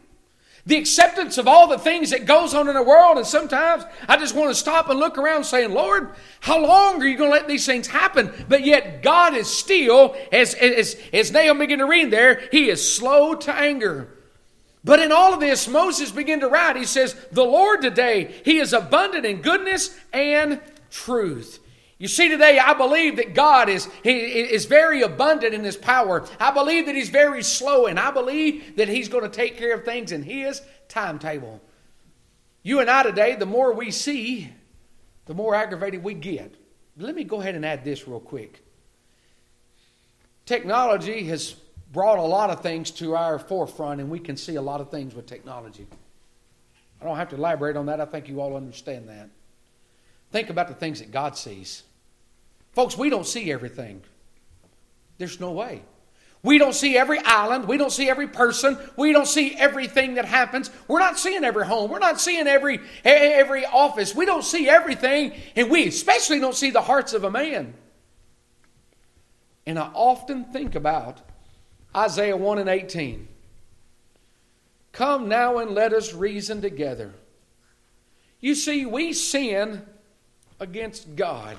The 0.66 0.78
acceptance 0.78 1.38
of 1.38 1.48
all 1.48 1.68
the 1.68 1.80
things 1.80 2.12
that 2.12 2.26
goes 2.26 2.54
on 2.54 2.68
in 2.68 2.76
the 2.76 2.84
world, 2.84 3.18
and 3.18 3.26
sometimes 3.26 3.84
I 4.08 4.18
just 4.18 4.36
want 4.36 4.50
to 4.50 4.56
stop 4.56 4.90
and 4.90 5.00
look 5.00 5.18
around 5.18 5.44
saying, 5.44 5.74
Lord, 5.74 6.10
how 6.42 6.60
long 6.60 7.02
are 7.02 7.08
you 7.08 7.18
going 7.18 7.30
to 7.30 7.36
let 7.36 7.48
these 7.48 7.66
things 7.66 7.88
happen? 7.88 8.32
But 8.48 8.66
yet 8.66 9.02
God 9.02 9.34
is 9.34 9.48
still, 9.48 10.16
as, 10.32 10.54
as, 10.54 10.96
as 11.14 11.32
Nahum 11.32 11.60
began 11.60 11.80
to 11.80 11.86
read 11.86 12.12
there, 12.12 12.42
He 12.52 12.70
is 12.70 12.96
slow 12.96 13.36
to 13.36 13.54
anger. 13.54 14.10
But 14.84 15.00
in 15.00 15.12
all 15.12 15.34
of 15.34 15.40
this, 15.40 15.68
Moses 15.68 16.12
began 16.12 16.40
to 16.42 16.48
write. 16.48 16.76
He 16.76 16.86
says, 16.86 17.16
The 17.32 17.44
Lord 17.44 17.82
today, 17.82 18.34
He 18.46 18.60
is 18.60 18.74
abundant 18.74 19.26
in 19.26 19.42
goodness 19.42 19.98
and 20.14 20.62
truth. 20.90 21.59
You 22.00 22.08
see, 22.08 22.30
today 22.30 22.58
I 22.58 22.74
believe 22.74 23.18
that 23.18 23.36
God 23.36 23.68
is, 23.68 23.90
he, 24.04 24.12
is 24.12 24.66
very 24.66 25.02
abundant 25.02 25.54
in 25.54 25.66
His 25.66 25.76
power. 25.76 26.26
I 26.40 26.50
believe 26.50 26.86
that 26.86 26.96
He's 26.96 27.10
very 27.10 27.44
slow, 27.44 27.88
and 27.88 28.00
I 28.00 28.10
believe 28.10 28.78
that 28.78 28.88
He's 28.88 29.10
going 29.10 29.26
to 29.26 29.30
take 29.30 29.58
care 29.58 29.76
of 29.76 29.84
things 29.84 30.14
in 30.14 30.24
His 30.24 30.62
timetable. 30.88 31.62
You 32.64 32.80
and 32.80 32.90
I 32.90 33.04
today, 33.04 33.36
the 33.36 33.46
more 33.46 33.74
we 33.74 33.92
see, 33.92 34.50
the 35.26 35.34
more 35.34 35.54
aggravated 35.54 36.02
we 36.02 36.14
get. 36.14 36.56
Let 36.98 37.16
me 37.16 37.26
go 37.26 37.42
ahead 37.42 37.56
and 37.56 37.66
add 37.66 37.84
this 37.84 38.08
real 38.08 38.22
quick. 38.22 38.64
Technology 40.46 41.26
has 41.26 41.56
brought 41.92 42.18
a 42.18 42.24
lot 42.24 42.50
of 42.50 42.62
things 42.62 42.92
to 42.92 43.16
our 43.16 43.38
forefront, 43.40 44.00
and 44.00 44.10
we 44.10 44.20
can 44.20 44.38
see 44.38 44.56
a 44.56 44.62
lot 44.62 44.80
of 44.80 44.90
things 44.90 45.14
with 45.14 45.26
technology. 45.26 45.86
I 47.02 47.06
don't 47.06 47.18
have 47.18 47.30
to 47.30 47.36
elaborate 47.36 47.76
on 47.76 47.88
that. 47.88 48.00
I 48.00 48.06
think 48.06 48.30
you 48.30 48.40
all 48.40 48.56
understand 48.56 49.10
that. 49.10 49.30
Think 50.32 50.50
about 50.50 50.70
the 50.70 50.74
things 50.74 51.00
that 51.00 51.12
God 51.12 51.36
sees. 51.38 51.84
Folks, 52.80 52.98
we 52.98 53.10
don't 53.10 53.28
see 53.28 53.52
everything. 53.52 54.02
There's 55.18 55.38
no 55.38 55.52
way. 55.52 55.82
We 56.44 56.58
don't 56.58 56.74
see 56.74 56.98
every 56.98 57.20
island. 57.20 57.68
We 57.68 57.76
don't 57.76 57.92
see 57.92 58.10
every 58.10 58.30
person. 58.30 58.78
We 58.96 59.12
don't 59.12 59.28
see 59.28 59.54
everything 59.54 60.14
that 60.14 60.24
happens. 60.24 60.72
We're 60.88 61.00
not 61.00 61.20
seeing 61.20 61.44
every 61.44 61.66
home. 61.66 61.92
We're 61.92 62.00
not 62.00 62.22
seeing 62.22 62.48
every, 62.48 62.80
every 63.04 63.66
office. 63.66 64.16
We 64.16 64.26
don't 64.26 64.46
see 64.46 64.70
everything, 64.70 65.34
and 65.58 65.70
we 65.70 65.90
especially 65.90 66.40
don't 66.40 66.56
see 66.56 66.70
the 66.70 66.80
hearts 66.80 67.12
of 67.12 67.26
a 67.26 67.30
man. 67.30 67.74
And 69.66 69.78
I 69.78 69.92
often 69.94 70.46
think 70.46 70.74
about 70.76 71.20
Isaiah 71.94 72.38
1 72.38 72.60
and 72.60 72.70
18. 72.70 73.28
Come 74.94 75.28
now 75.28 75.58
and 75.58 75.72
let 75.72 75.92
us 75.92 76.14
reason 76.14 76.62
together. 76.62 77.14
You 78.40 78.56
see, 78.56 78.86
we 78.86 79.12
sin 79.12 79.86
against 80.62 81.18
God. 81.18 81.58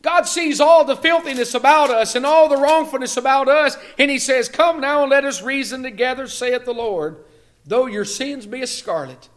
God 0.00 0.22
sees 0.22 0.60
all 0.60 0.84
the 0.84 0.96
filthiness 0.96 1.54
about 1.54 1.90
us 1.90 2.14
and 2.14 2.24
all 2.24 2.48
the 2.48 2.56
wrongfulness 2.56 3.16
about 3.16 3.48
us, 3.48 3.76
and 3.98 4.10
He 4.10 4.18
says, 4.18 4.48
Come 4.48 4.80
now 4.80 5.02
and 5.02 5.10
let 5.10 5.24
us 5.24 5.42
reason 5.42 5.82
together, 5.82 6.28
saith 6.28 6.64
the 6.64 6.74
Lord, 6.74 7.24
though 7.66 7.86
your 7.86 8.04
sins 8.04 8.46
be 8.46 8.62
as 8.62 8.76
scarlet. 8.76 9.28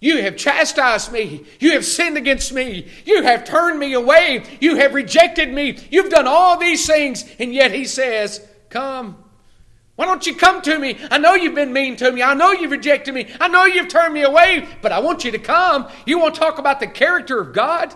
You 0.00 0.22
have 0.22 0.36
chastised 0.36 1.12
me. 1.12 1.44
You 1.60 1.72
have 1.72 1.84
sinned 1.84 2.16
against 2.16 2.52
me. 2.52 2.88
You 3.06 3.22
have 3.22 3.44
turned 3.44 3.78
me 3.78 3.94
away. 3.94 4.44
You 4.60 4.76
have 4.76 4.92
rejected 4.94 5.52
me. 5.52 5.78
You've 5.90 6.10
done 6.10 6.26
all 6.26 6.58
these 6.58 6.86
things, 6.86 7.24
and 7.38 7.54
yet 7.54 7.72
He 7.72 7.84
says, 7.84 8.46
Come. 8.70 9.18
Why 9.96 10.06
don't 10.06 10.26
you 10.26 10.34
come 10.34 10.60
to 10.62 10.78
me? 10.78 10.98
I 11.10 11.18
know 11.18 11.34
you've 11.34 11.54
been 11.54 11.72
mean 11.72 11.94
to 11.96 12.10
me. 12.10 12.22
I 12.22 12.34
know 12.34 12.50
you've 12.50 12.72
rejected 12.72 13.14
me. 13.14 13.28
I 13.38 13.46
know 13.46 13.64
you've 13.64 13.88
turned 13.88 14.12
me 14.12 14.22
away, 14.22 14.66
but 14.82 14.90
I 14.90 14.98
want 14.98 15.24
you 15.24 15.30
to 15.30 15.38
come. 15.38 15.88
You 16.04 16.18
want 16.18 16.34
to 16.34 16.40
talk 16.40 16.58
about 16.58 16.80
the 16.80 16.88
character 16.88 17.40
of 17.40 17.52
God? 17.52 17.94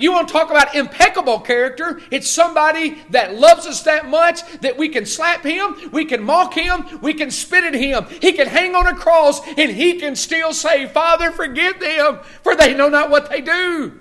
You 0.00 0.12
want 0.12 0.28
to 0.28 0.32
talk 0.32 0.50
about 0.50 0.74
impeccable 0.74 1.40
character? 1.40 2.00
It's 2.10 2.28
somebody 2.28 3.02
that 3.10 3.36
loves 3.36 3.66
us 3.66 3.82
that 3.82 4.08
much 4.08 4.42
that 4.60 4.78
we 4.78 4.88
can 4.88 5.04
slap 5.04 5.44
him, 5.44 5.76
we 5.92 6.06
can 6.06 6.22
mock 6.22 6.54
him, 6.54 7.00
we 7.02 7.12
can 7.12 7.30
spit 7.30 7.64
at 7.64 7.74
him. 7.74 8.06
He 8.20 8.32
can 8.32 8.46
hang 8.46 8.74
on 8.74 8.86
a 8.86 8.94
cross 8.94 9.46
and 9.46 9.70
he 9.70 10.00
can 10.00 10.16
still 10.16 10.54
say, 10.54 10.86
Father, 10.86 11.30
forgive 11.30 11.78
them, 11.80 12.20
for 12.42 12.56
they 12.56 12.74
know 12.74 12.88
not 12.88 13.10
what 13.10 13.28
they 13.28 13.42
do. 13.42 14.00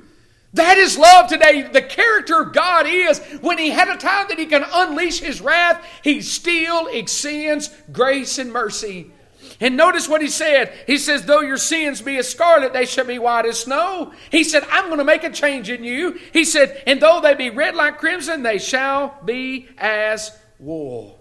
That 0.53 0.77
is 0.77 0.97
love 0.97 1.27
today. 1.27 1.63
The 1.63 1.81
character 1.81 2.41
of 2.41 2.53
God 2.53 2.87
is 2.87 3.19
when 3.41 3.59
He 3.59 3.69
had 3.69 3.87
a 3.87 3.97
time 3.97 4.25
that 4.29 4.39
He 4.39 4.47
can 4.47 4.65
unleash 4.73 5.19
His 5.19 5.41
wrath, 5.41 5.85
He 6.03 6.21
still 6.21 6.87
extends 6.87 7.69
grace 7.91 8.39
and 8.39 8.51
mercy. 8.51 9.11
And 9.61 9.75
notice 9.75 10.07
what 10.07 10.21
he 10.21 10.29
said. 10.29 10.73
He 10.87 10.97
says, 10.97 11.25
Though 11.25 11.41
your 11.41 11.57
sins 11.57 12.01
be 12.01 12.17
as 12.17 12.29
scarlet, 12.29 12.71
they 12.71 12.85
shall 12.85 13.05
be 13.05 13.19
white 13.19 13.45
as 13.45 13.59
snow. 13.59 14.13
He 14.31 14.43
said, 14.43 14.65
I'm 14.71 14.85
going 14.85 14.99
to 14.99 15.03
make 15.03 15.25
a 15.25 15.29
change 15.29 15.69
in 15.69 15.83
you. 15.83 16.17
He 16.31 16.45
said, 16.45 16.81
And 16.87 17.01
though 17.01 17.19
they 17.19 17.33
be 17.35 17.49
red 17.49 17.75
like 17.75 17.97
crimson, 17.97 18.43
they 18.43 18.57
shall 18.57 19.19
be 19.25 19.67
as 19.77 20.37
wool. 20.59 21.19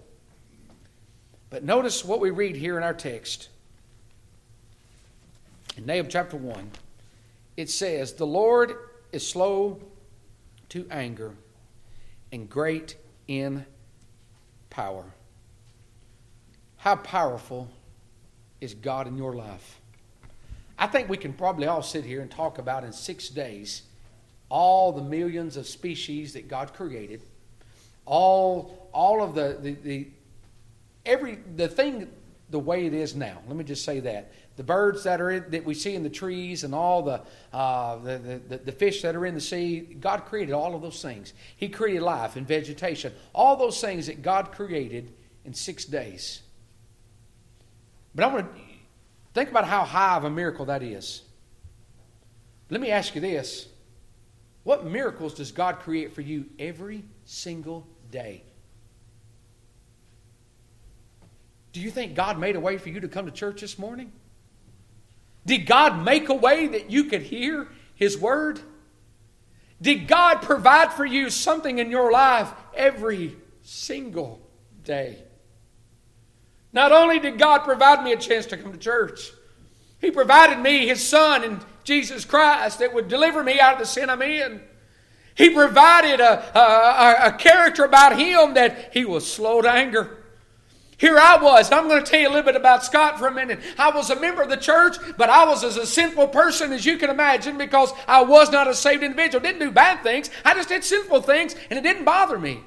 But 1.49 1.63
notice 1.63 2.05
what 2.05 2.21
we 2.21 2.29
read 2.29 2.55
here 2.55 2.77
in 2.77 2.83
our 2.83 2.93
text. 2.93 3.49
In 5.75 5.85
Nahum 5.85 6.07
chapter 6.07 6.37
1, 6.37 6.71
it 7.57 7.69
says, 7.69 8.13
The 8.13 8.27
Lord 8.27 8.73
is 9.11 9.27
slow 9.27 9.81
to 10.69 10.87
anger 10.89 11.33
and 12.31 12.49
great 12.49 12.95
in 13.27 13.65
power. 14.69 15.05
How 16.77 16.95
powerful 16.95 17.69
is 18.61 18.73
God 18.73 19.07
in 19.07 19.17
your 19.17 19.33
life? 19.33 19.79
I 20.77 20.87
think 20.87 21.09
we 21.09 21.17
can 21.17 21.33
probably 21.33 21.67
all 21.67 21.81
sit 21.81 22.05
here 22.05 22.21
and 22.21 22.31
talk 22.31 22.57
about 22.57 22.83
in 22.83 22.93
six 22.93 23.29
days 23.29 23.83
all 24.49 24.91
the 24.91 25.01
millions 25.01 25.57
of 25.57 25.67
species 25.67 26.33
that 26.33 26.47
God 26.47 26.73
created, 26.73 27.21
all, 28.05 28.89
all 28.93 29.21
of 29.21 29.35
the, 29.35 29.57
the, 29.61 29.73
the 29.73 30.07
every 31.05 31.37
the 31.55 31.67
thing 31.67 32.09
the 32.49 32.59
way 32.59 32.85
it 32.85 32.93
is 32.93 33.15
now. 33.15 33.39
Let 33.47 33.55
me 33.55 33.63
just 33.63 33.85
say 33.85 33.99
that 33.99 34.31
the 34.59 34.63
birds 34.63 35.03
that 35.03 35.21
are 35.21 35.31
in, 35.31 35.45
that 35.51 35.63
we 35.63 35.73
see 35.73 35.95
in 35.95 36.03
the 36.03 36.09
trees 36.09 36.65
and 36.65 36.75
all 36.75 37.01
the, 37.01 37.21
uh, 37.53 37.95
the, 37.97 38.41
the, 38.49 38.57
the 38.57 38.71
fish 38.73 39.01
that 39.03 39.15
are 39.15 39.25
in 39.25 39.33
the 39.33 39.39
sea. 39.39 39.79
God 39.79 40.25
created 40.25 40.51
all 40.51 40.75
of 40.75 40.81
those 40.81 41.01
things. 41.01 41.33
He 41.55 41.69
created 41.69 42.01
life 42.01 42.35
and 42.35 42.45
vegetation. 42.45 43.13
All 43.33 43.55
those 43.55 43.79
things 43.79 44.07
that 44.07 44.21
God 44.21 44.51
created 44.51 45.13
in 45.45 45.53
six 45.53 45.85
days. 45.85 46.41
But 48.15 48.23
I 48.23 48.27
want 48.27 48.55
to 48.55 48.61
think 49.33 49.49
about 49.49 49.65
how 49.65 49.83
high 49.83 50.17
of 50.17 50.23
a 50.23 50.29
miracle 50.29 50.65
that 50.65 50.83
is. 50.83 51.21
Let 52.69 52.81
me 52.81 52.91
ask 52.91 53.15
you 53.15 53.21
this 53.21 53.67
What 54.63 54.85
miracles 54.85 55.33
does 55.33 55.51
God 55.51 55.79
create 55.79 56.13
for 56.13 56.21
you 56.21 56.45
every 56.57 57.03
single 57.25 57.87
day? 58.11 58.43
Do 61.71 61.81
you 61.81 61.91
think 61.91 62.15
God 62.15 62.39
made 62.39 62.55
a 62.55 62.59
way 62.59 62.77
for 62.77 62.89
you 62.89 62.99
to 63.01 63.07
come 63.07 63.25
to 63.25 63.31
church 63.31 63.61
this 63.61 63.77
morning? 63.77 64.11
Did 65.45 65.65
God 65.65 66.03
make 66.03 66.29
a 66.29 66.33
way 66.33 66.67
that 66.67 66.91
you 66.91 67.05
could 67.05 67.21
hear 67.21 67.67
His 67.95 68.17
Word? 68.17 68.59
Did 69.81 70.07
God 70.07 70.41
provide 70.41 70.93
for 70.93 71.05
you 71.05 71.29
something 71.29 71.79
in 71.79 71.89
your 71.89 72.11
life 72.11 72.51
every 72.75 73.37
single 73.61 74.41
day? 74.83 75.23
Not 76.71 76.91
only 76.91 77.19
did 77.19 77.39
God 77.39 77.59
provide 77.59 78.03
me 78.03 78.13
a 78.13 78.17
chance 78.17 78.45
to 78.47 78.57
come 78.57 78.71
to 78.71 78.77
church, 78.77 79.31
He 79.99 80.11
provided 80.11 80.59
me 80.59 80.87
His 80.87 81.05
Son 81.05 81.43
and 81.43 81.65
Jesus 81.83 82.25
Christ 82.25 82.79
that 82.79 82.93
would 82.93 83.07
deliver 83.07 83.43
me 83.43 83.59
out 83.59 83.73
of 83.73 83.79
the 83.79 83.85
sin 83.85 84.09
I'm 84.09 84.21
in. 84.21 84.61
He 85.35 85.49
provided 85.49 86.19
a, 86.19 86.57
a, 86.57 87.27
a 87.27 87.31
character 87.33 87.85
about 87.85 88.19
Him 88.19 88.53
that 88.55 88.91
He 88.93 89.05
was 89.05 89.31
slow 89.31 89.61
to 89.61 89.71
anger. 89.71 90.17
Here 90.99 91.17
I 91.17 91.41
was, 91.41 91.71
I'm 91.71 91.87
going 91.87 92.03
to 92.03 92.11
tell 92.11 92.19
you 92.19 92.27
a 92.27 92.29
little 92.29 92.43
bit 92.43 92.57
about 92.57 92.83
Scott 92.83 93.19
for 93.19 93.27
a 93.27 93.31
minute. 93.31 93.61
I 93.77 93.89
was 93.89 94.09
a 94.09 94.19
member 94.19 94.41
of 94.41 94.49
the 94.49 94.57
church, 94.57 94.97
but 95.17 95.29
I 95.29 95.45
was 95.45 95.63
as 95.63 95.77
a 95.77 95.85
sinful 95.85 96.27
person 96.27 96.73
as 96.73 96.85
you 96.85 96.97
can 96.97 97.09
imagine 97.09 97.57
because 97.57 97.93
I 98.05 98.21
was 98.21 98.51
not 98.51 98.67
a 98.67 98.75
saved 98.75 99.01
individual. 99.01 99.41
Didn't 99.41 99.61
do 99.61 99.71
bad 99.71 100.03
things, 100.03 100.29
I 100.43 100.53
just 100.55 100.67
did 100.67 100.83
sinful 100.83 101.21
things, 101.21 101.55
and 101.69 101.79
it 101.79 101.83
didn't 101.83 102.03
bother 102.03 102.37
me. 102.37 102.59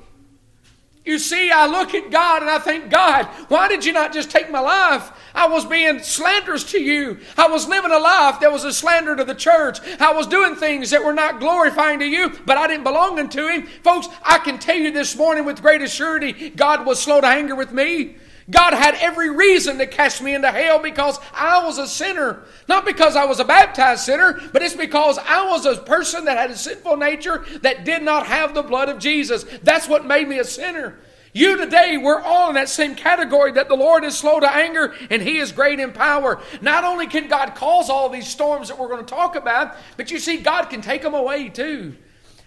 You 1.05 1.19
see, 1.19 1.51
I 1.51 1.67
look 1.67 1.95
at 1.95 2.13
God 2.13 2.43
and 2.43 2.51
I 2.51 2.61
think, 2.61 2.89
God, 2.89 3.27
why 3.49 3.67
did 3.67 3.85
you 3.85 3.93
not 3.93 4.13
just 4.13 4.31
take 4.31 4.51
my 4.53 4.61
life? 4.61 5.11
I 5.35 5.49
was 5.49 5.65
being 5.65 5.99
slanderous 5.99 6.63
to 6.71 6.81
you. 6.81 7.19
I 7.37 7.49
was 7.49 7.67
living 7.67 7.91
a 7.91 7.99
life 7.99 8.39
that 8.39 8.53
was 8.53 8.63
a 8.63 8.73
slander 8.73 9.17
to 9.17 9.25
the 9.25 9.35
church. 9.35 9.81
I 9.99 10.13
was 10.13 10.29
doing 10.29 10.55
things 10.55 10.91
that 10.91 11.05
were 11.05 11.13
not 11.13 11.41
glorifying 11.41 11.99
to 11.99 12.05
you, 12.05 12.33
but 12.47 12.57
I 12.57 12.69
didn't 12.69 12.85
belong 12.85 13.19
unto 13.19 13.49
Him. 13.49 13.67
Folks, 13.83 14.07
I 14.23 14.39
can 14.39 14.61
tell 14.61 14.77
you 14.77 14.93
this 14.93 15.17
morning 15.17 15.45
with 15.45 15.61
great 15.61 15.81
assurity, 15.81 16.55
God 16.55 16.87
was 16.87 17.03
slow 17.03 17.21
to 17.21 17.27
anger 17.27 17.57
with 17.57 17.73
me. 17.73 18.17
God 18.51 18.75
had 18.75 18.95
every 18.97 19.31
reason 19.31 19.79
to 19.79 19.87
cast 19.87 20.23
me 20.23 20.35
into 20.35 20.51
hell 20.51 20.81
because 20.81 21.19
I 21.33 21.65
was 21.65 21.79
a 21.79 21.87
sinner. 21.87 22.43
Not 22.69 22.85
because 22.85 23.17
I 23.17 23.25
was 23.25 23.41
a 23.41 23.45
baptized 23.45 24.03
sinner, 24.03 24.41
but 24.53 24.63
it's 24.63 24.75
because 24.75 25.19
I 25.19 25.47
was 25.49 25.65
a 25.65 25.77
person 25.77 26.25
that 26.25 26.37
had 26.37 26.51
a 26.51 26.57
sinful 26.57 26.97
nature 26.97 27.45
that 27.63 27.85
did 27.85 28.03
not 28.03 28.27
have 28.27 28.55
the 28.55 28.63
blood 28.63 28.89
of 28.89 28.99
Jesus. 28.99 29.45
That's 29.63 29.89
what 29.89 30.07
made 30.07 30.29
me 30.29 30.39
a 30.39 30.45
sinner. 30.45 30.99
You 31.35 31.57
today, 31.57 31.97
we're 31.97 32.21
all 32.21 32.51
in 32.51 32.57
that 32.57 32.69
same 32.69 32.95
category 32.95 33.53
that 33.53 33.69
the 33.69 33.75
Lord 33.75 34.05
is 34.05 34.19
slow 34.19 34.39
to 34.39 34.55
anger 34.55 34.95
and 35.09 35.23
He 35.23 35.39
is 35.39 35.51
great 35.51 35.81
in 35.81 35.93
power. 35.93 36.43
Not 36.61 36.85
only 36.85 37.07
can 37.07 37.29
God 37.29 37.55
cause 37.55 37.89
all 37.89 38.11
these 38.11 38.29
storms 38.29 38.69
that 38.69 38.79
we're 38.79 38.89
going 38.89 39.05
to 39.05 39.15
talk 39.15 39.35
about, 39.35 39.77
but 39.97 40.11
you 40.11 40.19
see, 40.19 40.37
God 40.39 40.67
can 40.67 40.83
take 40.83 41.01
them 41.01 41.15
away 41.15 41.49
too. 41.49 41.97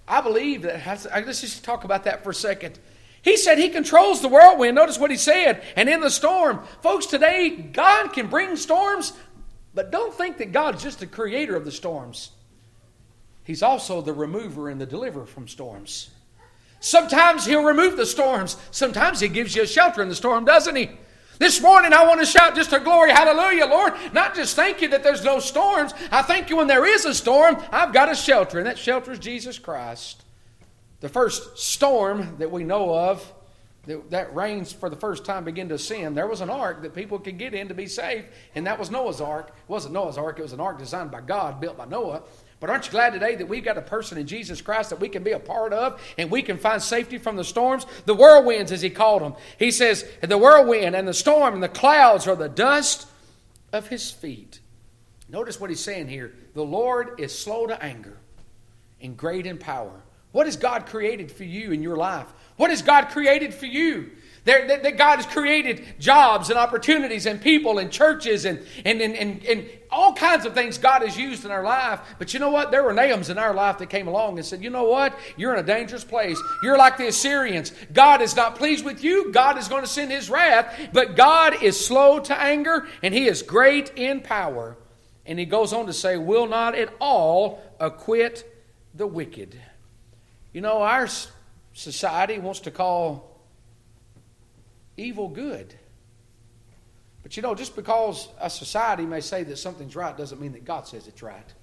I 0.08 0.22
believe 0.22 0.62
that. 0.64 0.86
Let's 0.86 1.42
just 1.42 1.64
talk 1.64 1.84
about 1.84 2.04
that 2.04 2.24
for 2.24 2.30
a 2.30 2.36
second. 2.36 2.78
He 3.26 3.38
said 3.38 3.58
he 3.58 3.70
controls 3.70 4.22
the 4.22 4.28
whirlwind. 4.28 4.76
Notice 4.76 5.00
what 5.00 5.10
he 5.10 5.18
said. 5.18 5.64
And 5.76 5.90
in 5.90 6.00
the 6.00 6.12
storm. 6.12 6.62
Folks, 6.84 7.08
today, 7.08 7.50
God 7.50 8.10
can 8.14 8.28
bring 8.28 8.56
storms, 8.56 9.14
but 9.74 9.92
don't 9.92 10.14
think 10.14 10.38
that 10.38 10.52
God's 10.52 10.84
just 10.84 11.00
the 11.00 11.08
creator 11.08 11.56
of 11.56 11.66
the 11.66 11.72
storms. 11.72 12.30
He's 13.44 13.64
also 13.64 14.00
the 14.02 14.14
remover 14.14 14.70
and 14.70 14.80
the 14.80 14.86
deliverer 14.86 15.26
from 15.26 15.48
storms. 15.48 16.12
Sometimes 16.80 17.48
he'll 17.48 17.64
remove 17.64 17.98
the 17.98 18.06
storms. 18.06 18.58
Sometimes 18.70 19.20
he 19.20 19.28
gives 19.28 19.56
you 19.56 19.64
a 19.64 19.68
shelter 19.68 20.04
in 20.04 20.10
the 20.10 20.16
storm, 20.16 20.46
doesn't 20.46 20.76
he? 20.76 20.92
This 21.40 21.60
morning, 21.60 21.94
I 21.94 22.06
want 22.06 22.20
to 22.20 22.28
shout 22.28 22.54
just 22.54 22.74
a 22.74 22.80
glory, 22.80 23.10
hallelujah, 23.10 23.66
Lord. 23.66 23.94
Not 24.14 24.36
just 24.36 24.56
thank 24.56 24.82
you 24.82 24.88
that 24.90 25.02
there's 25.02 25.24
no 25.24 25.40
storms. 25.40 25.96
I 26.12 26.22
thank 26.22 26.52
you 26.52 26.58
when 26.58 26.68
there 26.68 26.86
is 26.86 27.06
a 27.06 27.14
storm, 27.16 27.58
I've 27.72 27.92
got 27.92 28.12
a 28.12 28.16
shelter, 28.16 28.60
and 28.60 28.68
that 28.68 28.78
shelter 28.78 29.14
is 29.14 29.20
Jesus 29.20 29.58
Christ. 29.58 30.25
The 31.02 31.10
first 31.10 31.58
storm 31.58 32.38
that 32.40 32.52
we 32.52 32.64
know 32.64 32.94
of 32.94 33.34
that, 33.86 34.10
that 34.12 34.36
rains 34.36 34.72
for 34.74 34.90
the 34.90 34.96
first 34.96 35.26
time 35.26 35.44
begin 35.44 35.70
to 35.70 35.76
ascend, 35.76 36.18
there 36.18 36.28
was 36.28 36.42
an 36.42 36.50
ark 36.50 36.82
that 36.82 36.96
people 36.96 37.20
could 37.20 37.38
get 37.38 37.54
in 37.54 37.68
to 37.68 37.74
be 37.74 37.88
safe, 37.88 38.26
and 38.56 38.66
that 38.66 38.80
was 38.80 38.90
Noah's 38.90 39.22
ark. 39.22 39.50
It 39.50 39.70
wasn't 39.70 39.94
Noah's 39.94 40.18
ark, 40.18 40.40
it 40.40 40.42
was 40.42 40.54
an 40.54 40.60
ark 40.60 40.80
designed 40.80 41.12
by 41.12 41.22
God, 41.22 41.60
built 41.60 41.78
by 41.78 41.86
Noah. 41.86 42.24
But 42.60 42.70
aren't 42.70 42.86
you 42.86 42.92
glad 42.92 43.14
today 43.14 43.36
that 43.36 43.48
we've 43.48 43.64
got 43.64 43.78
a 43.78 43.82
person 43.82 44.18
in 44.18 44.26
Jesus 44.26 44.62
Christ 44.62 44.90
that 44.90 45.00
we 45.00 45.10
can 45.10 45.24
be 45.24 45.34
a 45.34 45.40
part 45.40 45.74
of 45.74 46.02
and 46.18 46.32
we 46.32 46.42
can 46.42 46.58
find 46.58 46.82
safety 46.82 47.18
from 47.18 47.36
the 47.36 47.44
storms? 47.44 47.86
The 48.06 48.16
whirlwinds, 48.16 48.72
as 48.72 48.82
he 48.82 48.90
called 48.90 49.22
them. 49.22 49.36
He 49.60 49.72
says, 49.72 50.06
the 50.22 50.38
whirlwind 50.38 50.96
and 50.96 51.08
the 51.08 51.14
storm 51.14 51.54
and 51.54 51.62
the 51.62 51.70
clouds 51.70 52.28
are 52.28 52.36
the 52.36 52.50
dust 52.50 53.08
of 53.74 53.90
his 53.90 54.10
feet. 54.10 54.62
Notice 55.28 55.60
what 55.60 55.70
he's 55.70 55.84
saying 55.84 56.08
here. 56.08 56.34
The 56.54 56.64
Lord 56.64 57.20
is 57.20 57.38
slow 57.38 57.68
to 57.68 57.84
anger 57.84 58.18
and 59.02 59.18
great 59.18 59.46
in 59.46 59.58
power. 59.58 60.02
What 60.36 60.48
has 60.48 60.58
God 60.58 60.88
created 60.88 61.32
for 61.32 61.46
you 61.46 61.72
in 61.72 61.82
your 61.82 61.96
life? 61.96 62.28
What 62.58 62.70
has 62.70 62.82
God 62.82 63.08
created 63.08 63.54
for 63.54 63.68
you? 63.68 64.12
That, 64.44 64.98
God 64.98 65.16
has 65.16 65.26
created 65.26 65.86
jobs 65.98 66.50
and 66.50 66.60
opportunities 66.60 67.26
and 67.26 67.40
people 67.42 67.80
and 67.80 67.90
churches 67.90 68.44
and, 68.44 68.60
and, 68.84 69.02
and, 69.02 69.16
and, 69.16 69.46
and 69.46 69.70
all 69.90 70.12
kinds 70.12 70.46
of 70.46 70.54
things 70.54 70.78
God 70.78 71.04
has 71.04 71.18
used 71.18 71.46
in 71.46 71.52
our 71.52 71.64
life. 71.64 72.02
But 72.20 72.34
you 72.34 72.42
know 72.42 72.50
what? 72.50 72.70
There 72.70 72.84
were 72.84 72.94
Nahums 72.94 73.30
in 73.30 73.38
our 73.38 73.54
life 73.54 73.78
that 73.78 73.90
came 73.90 74.10
along 74.10 74.38
and 74.38 74.46
said, 74.46 74.62
You 74.62 74.70
know 74.70 74.84
what? 74.84 75.18
You're 75.38 75.54
in 75.54 75.60
a 75.62 75.66
dangerous 75.66 76.04
place. 76.04 76.38
You're 76.62 76.78
like 76.78 76.98
the 76.98 77.08
Assyrians. 77.08 77.72
God 77.94 78.22
is 78.22 78.36
not 78.36 78.58
pleased 78.58 78.84
with 78.84 79.06
you. 79.06 79.32
God 79.32 79.58
is 79.58 79.70
going 79.70 79.84
to 79.84 79.90
send 79.90 80.12
his 80.12 80.30
wrath. 80.30 80.90
But 80.92 81.16
God 81.16 81.64
is 81.64 81.80
slow 81.80 82.20
to 82.20 82.38
anger 82.38 82.90
and 83.02 83.14
he 83.14 83.30
is 83.30 83.42
great 83.42 83.94
in 83.96 84.20
power. 84.20 84.76
And 85.26 85.40
he 85.40 85.46
goes 85.46 85.72
on 85.72 85.86
to 85.86 85.94
say, 85.94 86.18
Will 86.18 86.46
not 86.46 86.76
at 86.76 86.94
all 87.00 87.62
acquit 87.80 88.44
the 88.94 89.08
wicked. 89.08 89.58
You 90.56 90.62
know, 90.62 90.84
our 90.84 91.10
society 91.74 92.40
wants 92.40 92.62
to 92.62 92.72
call 92.72 93.42
evil 94.96 95.28
good. 95.28 95.76
But 97.24 97.36
you 97.36 97.44
know, 97.44 97.56
just 97.56 97.76
because 97.76 98.30
a 98.40 98.50
society 98.50 99.06
may 99.06 99.20
say 99.20 99.44
that 99.44 99.58
something's 99.58 99.98
right 99.98 100.16
doesn't 100.16 100.40
mean 100.40 100.54
that 100.54 100.64
God 100.64 100.88
says 100.88 101.10
it's 101.10 101.22
right. 101.22 101.54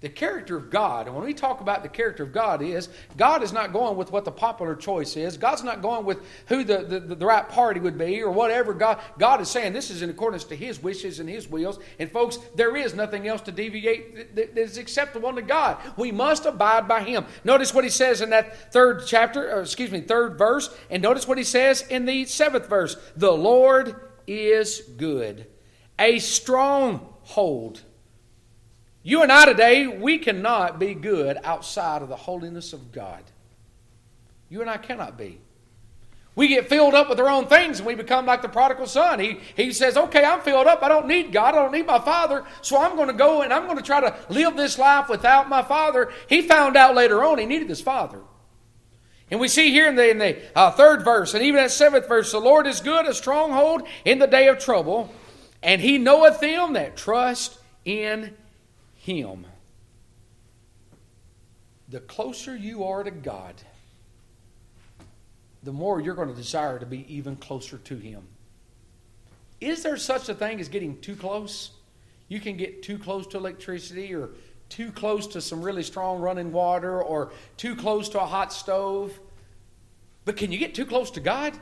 The 0.00 0.08
character 0.08 0.56
of 0.56 0.70
God, 0.70 1.06
and 1.06 1.14
when 1.14 1.26
we 1.26 1.34
talk 1.34 1.60
about 1.60 1.82
the 1.82 1.88
character 1.88 2.22
of 2.22 2.32
God, 2.32 2.62
is 2.62 2.88
God 3.18 3.42
is 3.42 3.52
not 3.52 3.70
going 3.70 3.98
with 3.98 4.10
what 4.10 4.24
the 4.24 4.30
popular 4.30 4.74
choice 4.74 5.14
is. 5.14 5.36
God's 5.36 5.62
not 5.62 5.82
going 5.82 6.06
with 6.06 6.22
who 6.46 6.64
the, 6.64 6.78
the, 6.78 7.00
the, 7.00 7.26
right 7.26 7.46
party 7.46 7.80
would 7.80 7.98
be 7.98 8.22
or 8.22 8.30
whatever. 8.30 8.72
God, 8.72 8.98
God 9.18 9.42
is 9.42 9.50
saying 9.50 9.74
this 9.74 9.90
is 9.90 10.00
in 10.00 10.08
accordance 10.08 10.44
to 10.44 10.56
His 10.56 10.82
wishes 10.82 11.20
and 11.20 11.28
His 11.28 11.48
wills. 11.48 11.78
And 11.98 12.10
folks, 12.10 12.38
there 12.54 12.76
is 12.76 12.94
nothing 12.94 13.28
else 13.28 13.42
to 13.42 13.52
deviate 13.52 14.34
that 14.36 14.56
is 14.56 14.78
acceptable 14.78 15.34
to 15.34 15.42
God. 15.42 15.76
We 15.98 16.12
must 16.12 16.46
abide 16.46 16.88
by 16.88 17.02
Him. 17.02 17.26
Notice 17.44 17.74
what 17.74 17.84
He 17.84 17.90
says 17.90 18.22
in 18.22 18.30
that 18.30 18.72
third 18.72 19.02
chapter, 19.06 19.60
excuse 19.60 19.90
me, 19.90 20.00
third 20.00 20.38
verse, 20.38 20.74
and 20.88 21.02
notice 21.02 21.28
what 21.28 21.36
He 21.36 21.44
says 21.44 21.82
in 21.82 22.06
the 22.06 22.24
seventh 22.24 22.70
verse 22.70 22.96
The 23.16 23.32
Lord 23.32 23.96
is 24.26 24.80
good, 24.96 25.46
a 25.98 26.20
stronghold 26.20 27.82
you 29.02 29.22
and 29.22 29.32
I 29.32 29.46
today, 29.46 29.86
we 29.86 30.18
cannot 30.18 30.78
be 30.78 30.94
good 30.94 31.38
outside 31.42 32.02
of 32.02 32.08
the 32.08 32.16
holiness 32.16 32.72
of 32.72 32.92
God. 32.92 33.22
You 34.48 34.60
and 34.60 34.68
I 34.68 34.76
cannot 34.76 35.16
be. 35.16 35.40
We 36.36 36.48
get 36.48 36.68
filled 36.68 36.94
up 36.94 37.08
with 37.08 37.18
our 37.18 37.28
own 37.28 37.46
things 37.46 37.80
and 37.80 37.86
we 37.86 37.94
become 37.94 38.24
like 38.24 38.40
the 38.40 38.48
prodigal 38.48 38.86
son. 38.86 39.18
He, 39.18 39.40
he 39.56 39.72
says, 39.72 39.96
Okay, 39.96 40.24
I'm 40.24 40.40
filled 40.40 40.66
up. 40.66 40.82
I 40.82 40.88
don't 40.88 41.06
need 41.06 41.32
God. 41.32 41.54
I 41.54 41.58
don't 41.58 41.72
need 41.72 41.86
my 41.86 41.98
father. 41.98 42.44
So 42.62 42.78
I'm 42.78 42.96
going 42.96 43.08
to 43.08 43.14
go 43.14 43.42
and 43.42 43.52
I'm 43.52 43.64
going 43.64 43.78
to 43.78 43.82
try 43.82 44.00
to 44.00 44.14
live 44.28 44.56
this 44.56 44.78
life 44.78 45.08
without 45.08 45.48
my 45.48 45.62
father. 45.62 46.12
He 46.28 46.42
found 46.42 46.76
out 46.76 46.94
later 46.94 47.22
on 47.24 47.38
he 47.38 47.46
needed 47.46 47.68
his 47.68 47.80
father. 47.80 48.20
And 49.30 49.38
we 49.38 49.48
see 49.48 49.70
here 49.70 49.88
in 49.88 49.96
the, 49.96 50.10
in 50.10 50.18
the 50.18 50.38
uh, 50.56 50.70
third 50.72 51.04
verse 51.04 51.34
and 51.34 51.42
even 51.42 51.60
that 51.60 51.70
seventh 51.70 52.08
verse 52.08 52.32
the 52.32 52.40
Lord 52.40 52.66
is 52.66 52.80
good, 52.80 53.06
a 53.06 53.14
stronghold 53.14 53.82
in 54.04 54.18
the 54.18 54.26
day 54.26 54.48
of 54.48 54.58
trouble, 54.58 55.12
and 55.62 55.80
he 55.80 55.98
knoweth 55.98 56.40
them 56.40 56.72
that 56.72 56.96
trust 56.96 57.58
in 57.84 58.34
him, 59.00 59.46
the 61.88 62.00
closer 62.00 62.54
you 62.54 62.84
are 62.84 63.02
to 63.02 63.10
God, 63.10 63.54
the 65.62 65.72
more 65.72 66.00
you're 66.00 66.14
going 66.14 66.28
to 66.28 66.34
desire 66.34 66.78
to 66.78 66.84
be 66.84 67.06
even 67.12 67.36
closer 67.36 67.78
to 67.78 67.96
Him. 67.96 68.22
Is 69.58 69.82
there 69.82 69.96
such 69.96 70.28
a 70.28 70.34
thing 70.34 70.60
as 70.60 70.68
getting 70.68 71.00
too 71.00 71.16
close? 71.16 71.70
You 72.28 72.40
can 72.40 72.58
get 72.58 72.82
too 72.82 72.98
close 72.98 73.26
to 73.28 73.38
electricity 73.38 74.14
or 74.14 74.30
too 74.68 74.92
close 74.92 75.26
to 75.28 75.40
some 75.40 75.62
really 75.62 75.82
strong 75.82 76.20
running 76.20 76.52
water 76.52 77.02
or 77.02 77.32
too 77.56 77.74
close 77.74 78.10
to 78.10 78.20
a 78.20 78.26
hot 78.26 78.52
stove. 78.52 79.18
But 80.26 80.36
can 80.36 80.52
you 80.52 80.58
get 80.58 80.74
too 80.74 80.84
close 80.84 81.10
to 81.12 81.20
God? 81.20 81.58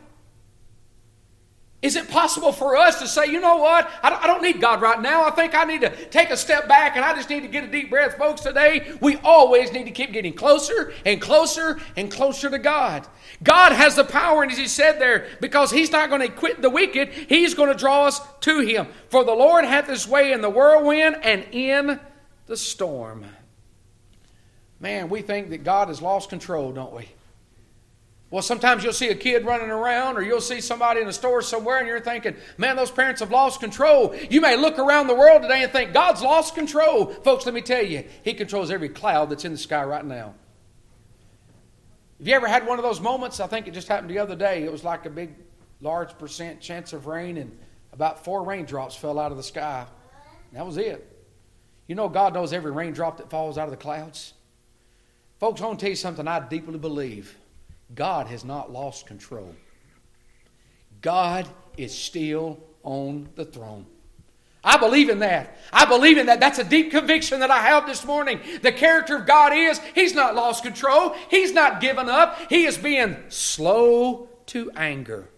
Is 1.80 1.94
it 1.94 2.10
possible 2.10 2.50
for 2.50 2.76
us 2.76 2.98
to 2.98 3.06
say, 3.06 3.26
you 3.26 3.40
know 3.40 3.58
what? 3.58 3.88
I 4.02 4.26
don't 4.26 4.42
need 4.42 4.60
God 4.60 4.82
right 4.82 5.00
now. 5.00 5.24
I 5.24 5.30
think 5.30 5.54
I 5.54 5.62
need 5.62 5.82
to 5.82 5.90
take 6.06 6.30
a 6.30 6.36
step 6.36 6.66
back 6.66 6.96
and 6.96 7.04
I 7.04 7.14
just 7.14 7.30
need 7.30 7.42
to 7.42 7.48
get 7.48 7.62
a 7.62 7.68
deep 7.68 7.88
breath. 7.88 8.16
Folks, 8.18 8.40
today 8.40 8.96
we 9.00 9.16
always 9.18 9.72
need 9.72 9.84
to 9.84 9.92
keep 9.92 10.12
getting 10.12 10.32
closer 10.32 10.92
and 11.06 11.20
closer 11.20 11.78
and 11.96 12.10
closer 12.10 12.50
to 12.50 12.58
God. 12.58 13.06
God 13.44 13.70
has 13.70 13.94
the 13.94 14.02
power, 14.02 14.42
and 14.42 14.50
as 14.50 14.58
He 14.58 14.66
said 14.66 14.98
there, 14.98 15.28
because 15.40 15.70
He's 15.70 15.92
not 15.92 16.08
going 16.08 16.20
to 16.20 16.28
quit 16.28 16.60
the 16.60 16.70
wicked, 16.70 17.10
He's 17.10 17.54
going 17.54 17.70
to 17.70 17.78
draw 17.78 18.06
us 18.06 18.20
to 18.40 18.58
Him. 18.58 18.88
For 19.08 19.22
the 19.22 19.32
Lord 19.32 19.64
hath 19.64 19.86
His 19.86 20.08
way 20.08 20.32
in 20.32 20.40
the 20.40 20.50
whirlwind 20.50 21.18
and 21.22 21.46
in 21.52 22.00
the 22.46 22.56
storm. 22.56 23.24
Man, 24.80 25.08
we 25.08 25.22
think 25.22 25.50
that 25.50 25.62
God 25.62 25.86
has 25.88 26.02
lost 26.02 26.28
control, 26.28 26.72
don't 26.72 26.92
we? 26.92 27.08
Well, 28.30 28.42
sometimes 28.42 28.84
you'll 28.84 28.92
see 28.92 29.08
a 29.08 29.14
kid 29.14 29.46
running 29.46 29.70
around, 29.70 30.18
or 30.18 30.22
you'll 30.22 30.42
see 30.42 30.60
somebody 30.60 31.00
in 31.00 31.08
a 31.08 31.12
store 31.12 31.40
somewhere, 31.40 31.78
and 31.78 31.86
you're 31.86 31.98
thinking, 31.98 32.36
man, 32.58 32.76
those 32.76 32.90
parents 32.90 33.20
have 33.20 33.30
lost 33.30 33.58
control. 33.58 34.14
You 34.28 34.42
may 34.42 34.54
look 34.54 34.78
around 34.78 35.06
the 35.06 35.14
world 35.14 35.40
today 35.42 35.62
and 35.62 35.72
think, 35.72 35.94
God's 35.94 36.20
lost 36.20 36.54
control. 36.54 37.06
Folks, 37.06 37.46
let 37.46 37.54
me 37.54 37.62
tell 37.62 37.82
you, 37.82 38.04
He 38.22 38.34
controls 38.34 38.70
every 38.70 38.90
cloud 38.90 39.30
that's 39.30 39.46
in 39.46 39.52
the 39.52 39.58
sky 39.58 39.82
right 39.82 40.04
now. 40.04 40.34
Have 42.18 42.28
you 42.28 42.34
ever 42.34 42.48
had 42.48 42.66
one 42.66 42.78
of 42.78 42.82
those 42.82 43.00
moments? 43.00 43.40
I 43.40 43.46
think 43.46 43.66
it 43.66 43.72
just 43.72 43.88
happened 43.88 44.10
the 44.10 44.18
other 44.18 44.36
day. 44.36 44.62
It 44.62 44.72
was 44.72 44.84
like 44.84 45.06
a 45.06 45.10
big, 45.10 45.30
large 45.80 46.18
percent 46.18 46.60
chance 46.60 46.92
of 46.92 47.06
rain, 47.06 47.38
and 47.38 47.56
about 47.94 48.24
four 48.24 48.42
raindrops 48.42 48.94
fell 48.94 49.18
out 49.18 49.30
of 49.30 49.38
the 49.38 49.42
sky. 49.42 49.86
That 50.52 50.66
was 50.66 50.76
it. 50.76 51.06
You 51.86 51.94
know, 51.94 52.10
God 52.10 52.34
knows 52.34 52.52
every 52.52 52.72
raindrop 52.72 53.16
that 53.16 53.30
falls 53.30 53.56
out 53.56 53.64
of 53.64 53.70
the 53.70 53.78
clouds. 53.78 54.34
Folks, 55.40 55.62
I 55.62 55.66
want 55.66 55.78
to 55.78 55.84
tell 55.84 55.90
you 55.90 55.96
something 55.96 56.28
I 56.28 56.40
deeply 56.40 56.78
believe. 56.78 57.38
God 57.94 58.27
has 58.27 58.44
not 58.44 58.70
lost 58.70 59.07
control. 59.07 59.55
God 61.01 61.48
is 61.77 61.96
still 61.96 62.59
on 62.83 63.29
the 63.35 63.44
throne. 63.44 63.87
I 64.62 64.77
believe 64.77 65.09
in 65.09 65.20
that. 65.20 65.57
I 65.72 65.85
believe 65.85 66.18
in 66.18 66.27
that. 66.27 66.40
That's 66.40 66.59
a 66.59 66.64
deep 66.64 66.90
conviction 66.90 67.40
that 67.40 67.51
I 67.51 67.61
have 67.61 67.87
this 67.87 68.05
morning. 68.05 68.40
The 68.61 68.72
character 68.72 69.16
of 69.16 69.27
God 69.27 69.53
is 69.55 69.81
He's 69.94 70.14
not 70.14 70.35
lost 70.35 70.62
control, 70.62 71.14
He's 71.31 71.53
not 71.53 71.81
given 71.81 72.09
up, 72.09 72.38
He 72.51 72.64
is 72.64 72.77
being 72.77 73.16
slow 73.29 74.29
to 74.46 74.70
anger. 74.72 75.29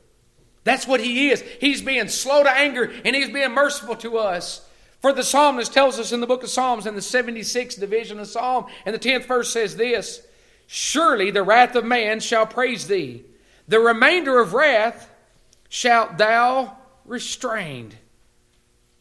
That's 0.65 0.87
what 0.87 1.01
He 1.01 1.31
is. 1.31 1.43
He's 1.61 1.83
being 1.83 2.09
slow 2.09 2.43
to 2.43 2.51
anger 2.51 2.91
and 3.05 3.15
He's 3.15 3.31
being 3.31 3.53
merciful 3.53 3.97
to 3.97 4.19
us. 4.19 4.67
For 5.01 5.13
the 5.13 5.23
psalmist 5.23 5.73
tells 5.73 5.99
us 5.99 6.13
in 6.13 6.21
the 6.21 6.27
book 6.27 6.43
of 6.43 6.51
Psalms, 6.51 6.87
in 6.87 6.95
the 6.95 7.01
76th 7.01 7.81
division 7.81 8.19
of 8.21 8.27
Psalm, 8.27 8.67
and 8.85 8.95
the 8.95 8.99
10th 8.99 9.25
verse 9.25 9.51
says 9.51 9.77
this 9.77 10.23
Surely 10.73 11.33
the 11.33 11.43
wrath 11.43 11.75
of 11.75 11.85
man 11.85 12.21
shall 12.21 12.47
praise 12.47 12.87
thee. 12.87 13.25
The 13.67 13.81
remainder 13.81 14.39
of 14.39 14.55
wrath 14.55 15.11
shalt 15.69 16.17
thou 16.17 16.77
restrain. 17.05 17.95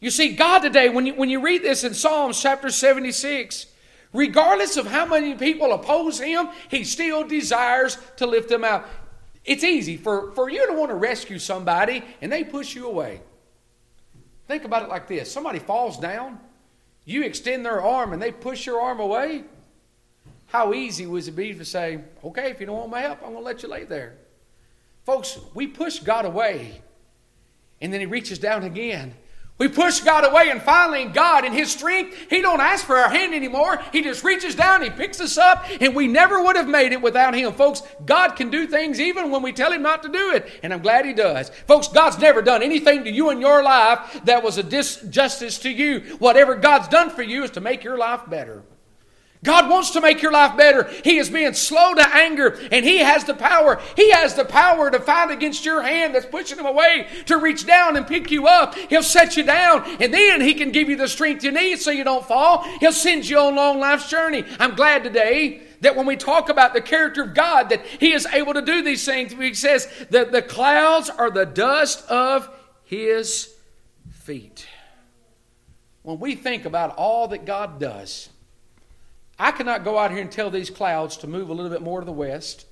You 0.00 0.10
see, 0.10 0.34
God 0.34 0.62
today, 0.62 0.88
when 0.88 1.06
you, 1.06 1.14
when 1.14 1.30
you 1.30 1.40
read 1.40 1.62
this 1.62 1.84
in 1.84 1.94
Psalms 1.94 2.42
chapter 2.42 2.70
76, 2.70 3.66
regardless 4.12 4.76
of 4.76 4.88
how 4.88 5.06
many 5.06 5.36
people 5.36 5.72
oppose 5.72 6.18
him, 6.18 6.48
he 6.68 6.82
still 6.82 7.22
desires 7.22 7.98
to 8.16 8.26
lift 8.26 8.48
them 8.48 8.64
out. 8.64 8.84
It's 9.44 9.62
easy 9.62 9.96
for, 9.96 10.32
for 10.32 10.50
you 10.50 10.66
to 10.66 10.72
want 10.72 10.90
to 10.90 10.96
rescue 10.96 11.38
somebody 11.38 12.02
and 12.20 12.32
they 12.32 12.42
push 12.42 12.74
you 12.74 12.88
away. 12.88 13.20
Think 14.48 14.64
about 14.64 14.82
it 14.82 14.88
like 14.88 15.06
this 15.06 15.30
somebody 15.30 15.60
falls 15.60 16.00
down, 16.00 16.40
you 17.04 17.22
extend 17.22 17.64
their 17.64 17.80
arm 17.80 18.12
and 18.12 18.20
they 18.20 18.32
push 18.32 18.66
your 18.66 18.80
arm 18.80 18.98
away. 18.98 19.44
How 20.50 20.74
easy 20.74 21.06
was 21.06 21.28
it 21.28 21.32
be 21.32 21.54
to 21.54 21.64
say, 21.64 22.00
okay, 22.24 22.50
if 22.50 22.58
you 22.58 22.66
don't 22.66 22.76
want 22.76 22.90
my 22.90 23.00
help, 23.00 23.18
I'm 23.18 23.32
going 23.32 23.36
to 23.36 23.40
let 23.42 23.62
you 23.62 23.68
lay 23.68 23.84
there? 23.84 24.16
Folks, 25.06 25.38
we 25.54 25.68
push 25.68 26.00
God 26.00 26.24
away, 26.24 26.80
and 27.80 27.92
then 27.92 28.00
He 28.00 28.06
reaches 28.06 28.38
down 28.38 28.64
again. 28.64 29.14
We 29.58 29.68
push 29.68 30.00
God 30.00 30.24
away, 30.24 30.50
and 30.50 30.60
finally, 30.60 31.04
God, 31.04 31.44
in 31.44 31.52
His 31.52 31.70
strength, 31.70 32.16
He 32.30 32.40
don't 32.40 32.60
ask 32.60 32.84
for 32.84 32.96
our 32.96 33.10
hand 33.10 33.32
anymore. 33.32 33.80
He 33.92 34.02
just 34.02 34.24
reaches 34.24 34.56
down, 34.56 34.82
He 34.82 34.90
picks 34.90 35.20
us 35.20 35.38
up, 35.38 35.64
and 35.80 35.94
we 35.94 36.08
never 36.08 36.42
would 36.42 36.56
have 36.56 36.68
made 36.68 36.92
it 36.92 37.00
without 37.00 37.34
Him. 37.34 37.52
Folks, 37.52 37.82
God 38.04 38.30
can 38.30 38.50
do 38.50 38.66
things 38.66 38.98
even 38.98 39.30
when 39.30 39.42
we 39.42 39.52
tell 39.52 39.70
Him 39.70 39.82
not 39.82 40.02
to 40.02 40.08
do 40.08 40.32
it, 40.32 40.50
and 40.64 40.72
I'm 40.72 40.82
glad 40.82 41.04
He 41.04 41.12
does. 41.12 41.50
Folks, 41.68 41.86
God's 41.86 42.18
never 42.18 42.42
done 42.42 42.62
anything 42.62 43.04
to 43.04 43.10
you 43.10 43.30
in 43.30 43.40
your 43.40 43.62
life 43.62 44.20
that 44.24 44.42
was 44.42 44.58
a 44.58 44.64
disjustice 44.64 45.62
to 45.62 45.70
you. 45.70 46.16
Whatever 46.18 46.56
God's 46.56 46.88
done 46.88 47.10
for 47.10 47.22
you 47.22 47.44
is 47.44 47.52
to 47.52 47.60
make 47.60 47.84
your 47.84 47.98
life 47.98 48.22
better. 48.28 48.64
God 49.42 49.70
wants 49.70 49.92
to 49.92 50.02
make 50.02 50.20
your 50.20 50.32
life 50.32 50.54
better. 50.56 50.84
He 51.02 51.16
is 51.16 51.30
being 51.30 51.54
slow 51.54 51.94
to 51.94 52.14
anger, 52.14 52.58
and 52.70 52.84
He 52.84 52.98
has 52.98 53.24
the 53.24 53.34
power. 53.34 53.80
He 53.96 54.10
has 54.10 54.34
the 54.34 54.44
power 54.44 54.90
to 54.90 55.00
fight 55.00 55.30
against 55.30 55.64
your 55.64 55.80
hand 55.80 56.14
that's 56.14 56.26
pushing 56.26 56.58
Him 56.58 56.66
away 56.66 57.08
to 57.24 57.38
reach 57.38 57.66
down 57.66 57.96
and 57.96 58.06
pick 58.06 58.30
you 58.30 58.46
up. 58.46 58.74
He'll 58.74 59.02
set 59.02 59.38
you 59.38 59.42
down, 59.42 59.84
and 59.98 60.12
then 60.12 60.42
He 60.42 60.52
can 60.52 60.72
give 60.72 60.90
you 60.90 60.96
the 60.96 61.08
strength 61.08 61.42
you 61.42 61.52
need 61.52 61.78
so 61.78 61.90
you 61.90 62.04
don't 62.04 62.26
fall. 62.26 62.64
He'll 62.80 62.92
send 62.92 63.26
you 63.26 63.38
on 63.38 63.56
long 63.56 63.80
life's 63.80 64.10
journey. 64.10 64.44
I'm 64.58 64.74
glad 64.74 65.04
today 65.04 65.62
that 65.80 65.96
when 65.96 66.04
we 66.04 66.16
talk 66.16 66.50
about 66.50 66.74
the 66.74 66.82
character 66.82 67.22
of 67.22 67.32
God, 67.32 67.70
that 67.70 67.86
He 67.86 68.12
is 68.12 68.26
able 68.26 68.52
to 68.52 68.62
do 68.62 68.82
these 68.82 69.06
things. 69.06 69.32
He 69.32 69.54
says 69.54 69.88
that 70.10 70.32
the 70.32 70.42
clouds 70.42 71.08
are 71.08 71.30
the 71.30 71.46
dust 71.46 72.06
of 72.10 72.50
His 72.84 73.54
feet. 74.10 74.66
When 76.02 76.20
we 76.20 76.34
think 76.34 76.66
about 76.66 76.96
all 76.96 77.28
that 77.28 77.46
God 77.46 77.80
does, 77.80 78.28
I 79.40 79.52
cannot 79.52 79.84
go 79.84 79.96
out 79.96 80.10
here 80.10 80.20
and 80.20 80.30
tell 80.30 80.50
these 80.50 80.68
clouds 80.68 81.16
to 81.18 81.26
move 81.26 81.48
a 81.48 81.54
little 81.54 81.70
bit 81.70 81.80
more 81.80 82.00
to 82.00 82.04
the 82.04 82.12
west, 82.12 82.66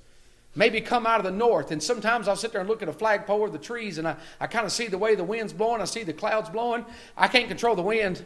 maybe 0.55 0.81
come 0.81 1.07
out 1.07 1.19
of 1.19 1.25
the 1.25 1.31
north. 1.31 1.71
And 1.71 1.81
sometimes 1.81 2.27
I'll 2.27 2.35
sit 2.35 2.51
there 2.51 2.61
and 2.61 2.69
look 2.69 2.83
at 2.83 2.87
a 2.87 2.93
flagpole 2.93 3.39
or 3.39 3.49
the 3.49 3.57
trees 3.57 3.97
and 3.97 4.07
I, 4.07 4.17
I 4.39 4.45
kind 4.45 4.67
of 4.67 4.71
see 4.71 4.85
the 4.85 4.99
way 4.99 5.15
the 5.15 5.23
wind's 5.23 5.51
blowing. 5.51 5.81
I 5.81 5.85
see 5.85 6.03
the 6.03 6.13
clouds 6.13 6.47
blowing. 6.47 6.85
I 7.17 7.27
can't 7.27 7.47
control 7.47 7.75
the 7.75 7.81
wind. 7.81 8.23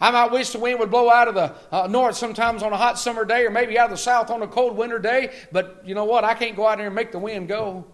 I 0.00 0.10
might 0.10 0.32
wish 0.32 0.48
the 0.48 0.58
wind 0.58 0.78
would 0.78 0.90
blow 0.90 1.10
out 1.10 1.28
of 1.28 1.34
the 1.34 1.54
uh, 1.70 1.86
north 1.88 2.16
sometimes 2.16 2.62
on 2.62 2.72
a 2.72 2.78
hot 2.78 2.98
summer 2.98 3.26
day 3.26 3.44
or 3.44 3.50
maybe 3.50 3.78
out 3.78 3.84
of 3.84 3.90
the 3.90 3.96
south 3.98 4.30
on 4.30 4.40
a 4.40 4.48
cold 4.48 4.74
winter 4.74 4.98
day. 4.98 5.30
But 5.52 5.82
you 5.84 5.94
know 5.94 6.06
what? 6.06 6.24
I 6.24 6.32
can't 6.32 6.56
go 6.56 6.66
out 6.66 6.78
there 6.78 6.86
and 6.86 6.94
make 6.94 7.12
the 7.12 7.18
wind 7.18 7.48
go. 7.48 7.84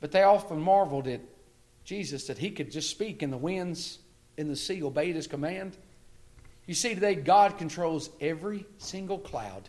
But 0.00 0.10
they 0.10 0.24
often 0.24 0.60
marveled 0.60 1.06
at 1.06 1.20
Jesus 1.84 2.26
that 2.26 2.38
he 2.38 2.50
could 2.50 2.72
just 2.72 2.90
speak 2.90 3.22
and 3.22 3.32
the 3.32 3.36
winds 3.36 4.00
in 4.36 4.48
the 4.48 4.56
sea 4.56 4.82
obeyed 4.82 5.14
his 5.14 5.28
command. 5.28 5.76
You 6.66 6.74
see, 6.74 6.94
today 6.94 7.14
God 7.14 7.58
controls 7.58 8.10
every 8.20 8.66
single 8.78 9.18
cloud. 9.18 9.68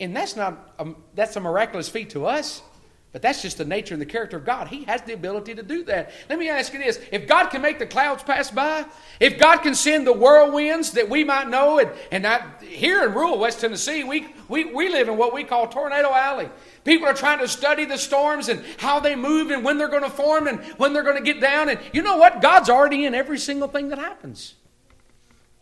And 0.00 0.14
that's 0.14 0.36
not 0.36 0.74
a, 0.78 0.88
that's 1.14 1.36
a 1.36 1.40
miraculous 1.40 1.88
feat 1.88 2.10
to 2.10 2.26
us, 2.26 2.62
but 3.10 3.22
that's 3.22 3.40
just 3.40 3.56
the 3.56 3.64
nature 3.64 3.94
and 3.94 4.00
the 4.00 4.06
character 4.06 4.36
of 4.36 4.44
God. 4.44 4.68
He 4.68 4.84
has 4.84 5.00
the 5.02 5.14
ability 5.14 5.54
to 5.54 5.62
do 5.62 5.82
that. 5.84 6.12
Let 6.28 6.38
me 6.38 6.50
ask 6.50 6.72
you 6.72 6.78
this 6.78 7.00
if 7.10 7.26
God 7.26 7.48
can 7.48 7.62
make 7.62 7.78
the 7.78 7.86
clouds 7.86 8.22
pass 8.22 8.50
by, 8.50 8.84
if 9.18 9.38
God 9.38 9.58
can 9.58 9.74
send 9.74 10.06
the 10.06 10.12
whirlwinds 10.12 10.92
that 10.92 11.08
we 11.08 11.24
might 11.24 11.48
know, 11.48 11.78
and, 11.78 11.90
and 12.12 12.22
not, 12.22 12.62
here 12.62 13.02
in 13.02 13.14
rural 13.14 13.38
West 13.38 13.60
Tennessee, 13.60 14.04
we, 14.04 14.26
we, 14.48 14.66
we 14.66 14.90
live 14.90 15.08
in 15.08 15.16
what 15.16 15.32
we 15.32 15.42
call 15.42 15.66
Tornado 15.66 16.12
Alley. 16.12 16.50
People 16.84 17.08
are 17.08 17.14
trying 17.14 17.38
to 17.38 17.48
study 17.48 17.86
the 17.86 17.98
storms 17.98 18.48
and 18.48 18.62
how 18.76 19.00
they 19.00 19.16
move 19.16 19.50
and 19.50 19.64
when 19.64 19.78
they're 19.78 19.88
going 19.88 20.02
to 20.02 20.10
form 20.10 20.46
and 20.46 20.60
when 20.76 20.92
they're 20.92 21.02
going 21.02 21.16
to 21.16 21.32
get 21.32 21.40
down. 21.40 21.70
And 21.70 21.80
you 21.92 22.02
know 22.02 22.18
what? 22.18 22.42
God's 22.42 22.68
already 22.68 23.06
in 23.06 23.14
every 23.14 23.38
single 23.38 23.68
thing 23.68 23.88
that 23.88 23.98
happens. 23.98 24.54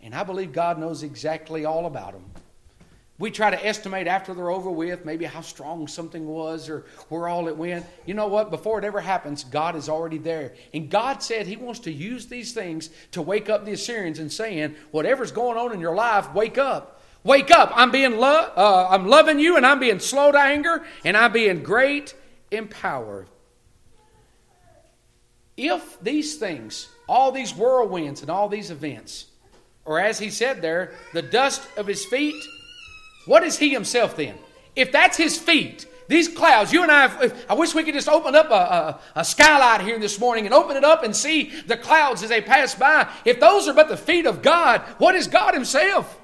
And 0.06 0.14
I 0.14 0.22
believe 0.22 0.52
God 0.52 0.78
knows 0.78 1.02
exactly 1.02 1.64
all 1.64 1.84
about 1.84 2.12
them. 2.12 2.22
We 3.18 3.32
try 3.32 3.50
to 3.50 3.66
estimate 3.66 4.06
after 4.06 4.34
they're 4.34 4.52
over 4.52 4.70
with, 4.70 5.04
maybe 5.04 5.24
how 5.24 5.40
strong 5.40 5.88
something 5.88 6.28
was 6.28 6.68
or 6.68 6.84
where 7.08 7.26
all 7.26 7.48
it 7.48 7.56
went. 7.56 7.84
You 8.04 8.14
know 8.14 8.28
what? 8.28 8.52
Before 8.52 8.78
it 8.78 8.84
ever 8.84 9.00
happens, 9.00 9.42
God 9.42 9.74
is 9.74 9.88
already 9.88 10.18
there. 10.18 10.54
And 10.72 10.88
God 10.88 11.24
said 11.24 11.48
He 11.48 11.56
wants 11.56 11.80
to 11.80 11.92
use 11.92 12.26
these 12.26 12.52
things 12.52 12.90
to 13.10 13.20
wake 13.20 13.50
up 13.50 13.64
the 13.64 13.72
Assyrians 13.72 14.20
and 14.20 14.30
saying, 14.30 14.76
whatever's 14.92 15.32
going 15.32 15.58
on 15.58 15.72
in 15.72 15.80
your 15.80 15.96
life, 15.96 16.32
wake 16.34 16.56
up. 16.56 17.02
Wake 17.24 17.50
up. 17.50 17.72
I'm 17.74 17.90
being 17.90 18.16
lo- 18.16 18.52
uh, 18.56 18.86
I'm 18.88 19.08
loving 19.08 19.40
you 19.40 19.56
and 19.56 19.66
I'm 19.66 19.80
being 19.80 19.98
slow 19.98 20.30
to 20.30 20.38
anger 20.38 20.84
and 21.04 21.16
I'm 21.16 21.32
being 21.32 21.64
great 21.64 22.14
in 22.52 22.68
power. 22.68 23.26
If 25.56 26.00
these 26.00 26.36
things, 26.36 26.86
all 27.08 27.32
these 27.32 27.50
whirlwinds 27.50 28.20
and 28.20 28.30
all 28.30 28.48
these 28.48 28.70
events, 28.70 29.26
or 29.86 30.00
as 30.00 30.18
he 30.18 30.30
said 30.30 30.60
there, 30.60 30.92
the 31.12 31.22
dust 31.22 31.66
of 31.76 31.86
his 31.86 32.04
feet. 32.04 32.44
What 33.24 33.42
is 33.42 33.58
he 33.58 33.70
himself 33.70 34.16
then? 34.16 34.36
If 34.74 34.92
that's 34.92 35.16
his 35.16 35.38
feet, 35.38 35.86
these 36.08 36.28
clouds, 36.28 36.72
you 36.72 36.82
and 36.82 36.92
I, 36.92 37.32
I 37.48 37.54
wish 37.54 37.74
we 37.74 37.82
could 37.82 37.94
just 37.94 38.08
open 38.08 38.34
up 38.36 38.50
a, 38.50 38.54
a, 38.54 39.00
a, 39.16 39.24
skylight 39.24 39.80
here 39.80 39.98
this 39.98 40.20
morning 40.20 40.44
and 40.44 40.54
open 40.54 40.76
it 40.76 40.84
up 40.84 41.02
and 41.02 41.16
see 41.16 41.52
the 41.66 41.76
clouds 41.76 42.22
as 42.22 42.28
they 42.28 42.40
pass 42.40 42.74
by. 42.74 43.08
If 43.24 43.40
those 43.40 43.66
are 43.66 43.74
but 43.74 43.88
the 43.88 43.96
feet 43.96 44.26
of 44.26 44.42
God, 44.42 44.82
what 44.98 45.16
is 45.16 45.26
God 45.26 45.54
Himself? 45.54 46.20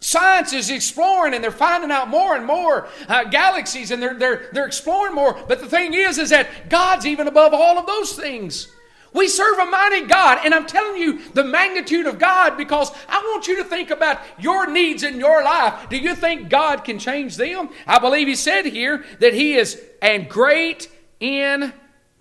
Science 0.00 0.52
is 0.54 0.70
exploring 0.70 1.34
and 1.34 1.44
they're 1.44 1.50
finding 1.50 1.90
out 1.90 2.08
more 2.08 2.34
and 2.34 2.46
more 2.46 2.88
uh, 3.06 3.24
galaxies 3.24 3.90
and 3.90 4.02
they're, 4.02 4.14
they're, 4.14 4.48
they're 4.52 4.66
exploring 4.66 5.14
more. 5.14 5.38
But 5.46 5.60
the 5.60 5.68
thing 5.68 5.92
is, 5.94 6.18
is 6.18 6.30
that 6.30 6.70
God's 6.70 7.06
even 7.06 7.28
above 7.28 7.52
all 7.52 7.78
of 7.78 7.86
those 7.86 8.14
things. 8.14 8.66
We 9.12 9.28
serve 9.28 9.58
a 9.58 9.66
mighty 9.66 10.06
God, 10.06 10.38
and 10.44 10.54
I'm 10.54 10.66
telling 10.66 11.00
you 11.00 11.20
the 11.30 11.42
magnitude 11.42 12.06
of 12.06 12.18
God 12.18 12.56
because 12.56 12.92
I 13.08 13.18
want 13.18 13.48
you 13.48 13.56
to 13.56 13.64
think 13.64 13.90
about 13.90 14.20
your 14.38 14.70
needs 14.70 15.02
in 15.02 15.18
your 15.18 15.42
life. 15.42 15.88
Do 15.88 15.96
you 15.96 16.14
think 16.14 16.48
God 16.48 16.84
can 16.84 16.98
change 16.98 17.36
them? 17.36 17.70
I 17.86 17.98
believe 17.98 18.28
He 18.28 18.36
said 18.36 18.66
here 18.66 19.04
that 19.18 19.34
He 19.34 19.54
is 19.54 19.82
and 20.00 20.28
great 20.28 20.88
in 21.18 21.72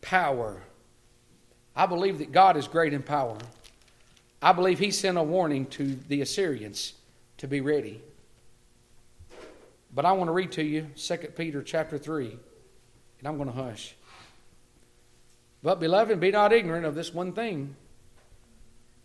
power. 0.02 0.64
I 1.76 1.86
believe 1.86 2.18
that 2.20 2.32
God 2.32 2.58
is 2.58 2.68
great 2.68 2.94
in 2.94 3.04
power. 3.04 3.38
I 4.42 4.52
believe 4.54 4.80
He 4.80 4.92
sent 4.92 5.18
a 5.18 5.24
warning 5.24 5.68
to 5.68 5.96
the 6.08 6.22
Assyrians 6.22 6.94
to 7.38 7.48
be 7.48 7.62
ready. 7.62 8.02
But 9.94 10.06
I 10.06 10.12
want 10.14 10.28
to 10.28 10.34
read 10.34 10.52
to 10.54 10.64
you 10.64 10.88
2 10.96 11.18
Peter 11.36 11.62
chapter 11.62 11.98
3, 11.98 12.28
and 13.20 13.28
I'm 13.28 13.38
going 13.38 13.50
to 13.50 13.56
hush. 13.56 13.96
But, 15.62 15.80
beloved, 15.80 16.20
be 16.20 16.32
not 16.32 16.54
ignorant 16.54 16.86
of 16.86 16.96
this 16.96 17.14
one 17.14 17.34
thing 17.34 17.76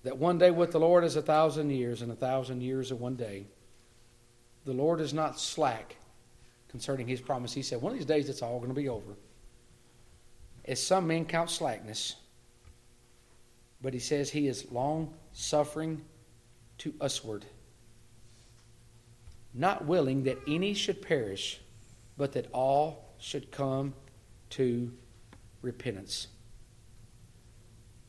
that 0.05 0.19
one 0.19 0.39
day 0.39 0.51
with 0.51 0.71
the 0.71 0.79
Lord 0.79 1.03
is 1.03 1.17
a 1.17 1.23
thousand 1.23 1.71
years, 1.71 2.03
and 2.03 2.13
a 2.13 2.17
thousand 2.17 2.63
years 2.63 2.91
of 2.91 3.01
one 3.01 3.17
day. 3.17 3.47
The 4.65 4.73
Lord 4.73 5.01
is 5.01 5.13
not 5.13 5.41
slack 5.41 5.97
concerning 6.69 7.09
his 7.09 7.21
promise. 7.21 7.53
He 7.53 7.63
said, 7.63 7.81
One 7.81 7.93
of 7.93 7.99
these 7.99 8.07
days 8.07 8.29
it's 8.29 8.43
all 8.43 8.59
going 8.59 8.71
to 8.71 8.75
be 8.75 8.89
over. 8.89 9.17
As 10.67 10.81
some 10.81 11.07
men 11.07 11.25
count 11.25 11.51
slackness, 11.51 12.17
but 13.83 13.93
he 13.93 13.99
says 13.99 14.31
he 14.31 14.47
is 14.47 14.71
long 14.71 15.15
suffering 15.33 16.03
to 16.79 16.95
usward, 17.01 17.45
not 19.53 19.85
willing 19.85 20.25
that 20.25 20.39
any 20.47 20.75
should 20.75 21.03
perish, 21.03 21.61
but 22.17 22.33
that 22.33 22.47
all 22.53 23.15
should 23.19 23.51
come 23.51 23.95
to 24.51 24.93
repentance 25.61 26.29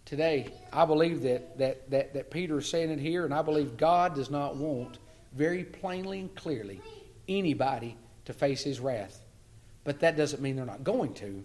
today, 0.05 0.53
I 0.71 0.85
believe 0.85 1.21
that, 1.23 1.57
that, 1.57 1.89
that, 1.89 2.13
that 2.13 2.31
Peter 2.31 2.59
is 2.59 2.69
saying 2.69 2.89
it 2.89 2.99
here, 2.99 3.25
and 3.25 3.33
I 3.33 3.41
believe 3.41 3.77
God 3.77 4.15
does 4.15 4.29
not 4.29 4.55
want 4.55 4.99
very 5.33 5.63
plainly 5.63 6.19
and 6.19 6.33
clearly 6.35 6.81
anybody 7.27 7.97
to 8.25 8.33
face 8.33 8.63
his 8.63 8.79
wrath. 8.79 9.21
But 9.83 9.99
that 9.99 10.15
doesn't 10.15 10.41
mean 10.41 10.55
they're 10.55 10.65
not 10.65 10.83
going 10.83 11.13
to. 11.15 11.43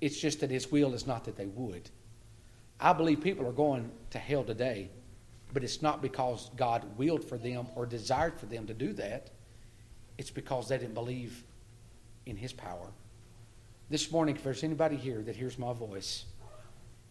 It's 0.00 0.18
just 0.18 0.40
that 0.40 0.50
his 0.50 0.70
will 0.70 0.94
is 0.94 1.06
not 1.06 1.24
that 1.24 1.36
they 1.36 1.46
would. 1.46 1.88
I 2.80 2.92
believe 2.92 3.20
people 3.20 3.46
are 3.46 3.52
going 3.52 3.90
to 4.10 4.18
hell 4.18 4.44
today, 4.44 4.90
but 5.52 5.62
it's 5.62 5.80
not 5.80 6.02
because 6.02 6.50
God 6.56 6.84
willed 6.98 7.24
for 7.24 7.38
them 7.38 7.66
or 7.74 7.86
desired 7.86 8.38
for 8.38 8.46
them 8.46 8.66
to 8.66 8.74
do 8.74 8.92
that. 8.94 9.30
It's 10.18 10.30
because 10.30 10.68
they 10.68 10.78
didn't 10.78 10.94
believe 10.94 11.42
in 12.26 12.36
his 12.36 12.52
power. 12.52 12.88
This 13.90 14.10
morning, 14.10 14.36
if 14.36 14.42
there's 14.42 14.64
anybody 14.64 14.96
here 14.96 15.22
that 15.22 15.36
hears 15.36 15.58
my 15.58 15.72
voice, 15.72 16.24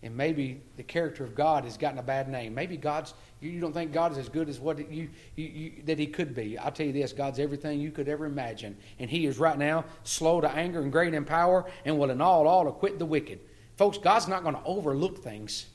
and 0.03 0.15
maybe 0.15 0.61
the 0.75 0.83
character 0.83 1.23
of 1.23 1.33
God 1.33 1.63
has 1.63 1.77
gotten 1.77 1.97
a 1.97 2.03
bad 2.03 2.27
name. 2.29 2.53
Maybe 2.53 2.77
God's 2.77 3.13
you 3.39 3.59
don't 3.59 3.73
think 3.73 3.91
God 3.91 4.11
is 4.13 4.17
as 4.17 4.29
good 4.29 4.47
as 4.47 4.59
what 4.59 4.77
you, 4.89 5.09
you, 5.35 5.45
you, 5.45 5.71
that 5.85 5.99
He 5.99 6.07
could 6.07 6.33
be. 6.33 6.57
I'll 6.57 6.71
tell 6.71 6.85
you 6.85 6.93
this: 6.93 7.11
God's 7.13 7.39
everything 7.39 7.79
you 7.79 7.91
could 7.91 8.07
ever 8.07 8.25
imagine, 8.25 8.77
and 8.99 9.09
He 9.09 9.25
is 9.25 9.39
right 9.39 9.57
now 9.57 9.85
slow 10.03 10.41
to 10.41 10.49
anger 10.49 10.81
and 10.81 10.91
great 10.91 11.13
in 11.13 11.25
power, 11.25 11.65
and 11.85 11.97
will 11.97 12.11
in 12.11 12.21
all 12.21 12.47
all 12.47 12.67
acquit 12.67 12.99
the 12.99 13.05
wicked. 13.05 13.39
Folks, 13.75 13.97
God's 13.97 14.27
not 14.27 14.43
going 14.43 14.55
to 14.55 14.63
overlook 14.65 15.23
things. 15.23 15.65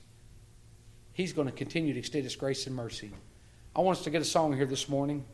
He's 1.12 1.32
going 1.32 1.48
to 1.48 1.52
continue 1.52 1.92
to 1.92 1.98
extend 1.98 2.24
His 2.24 2.36
grace 2.36 2.66
and 2.66 2.76
mercy. 2.76 3.10
I 3.74 3.80
want 3.80 3.98
us 3.98 4.04
to 4.04 4.10
get 4.10 4.22
a 4.22 4.26
song 4.26 4.54
here 4.54 4.66
this 4.66 4.88
morning. 4.88 5.24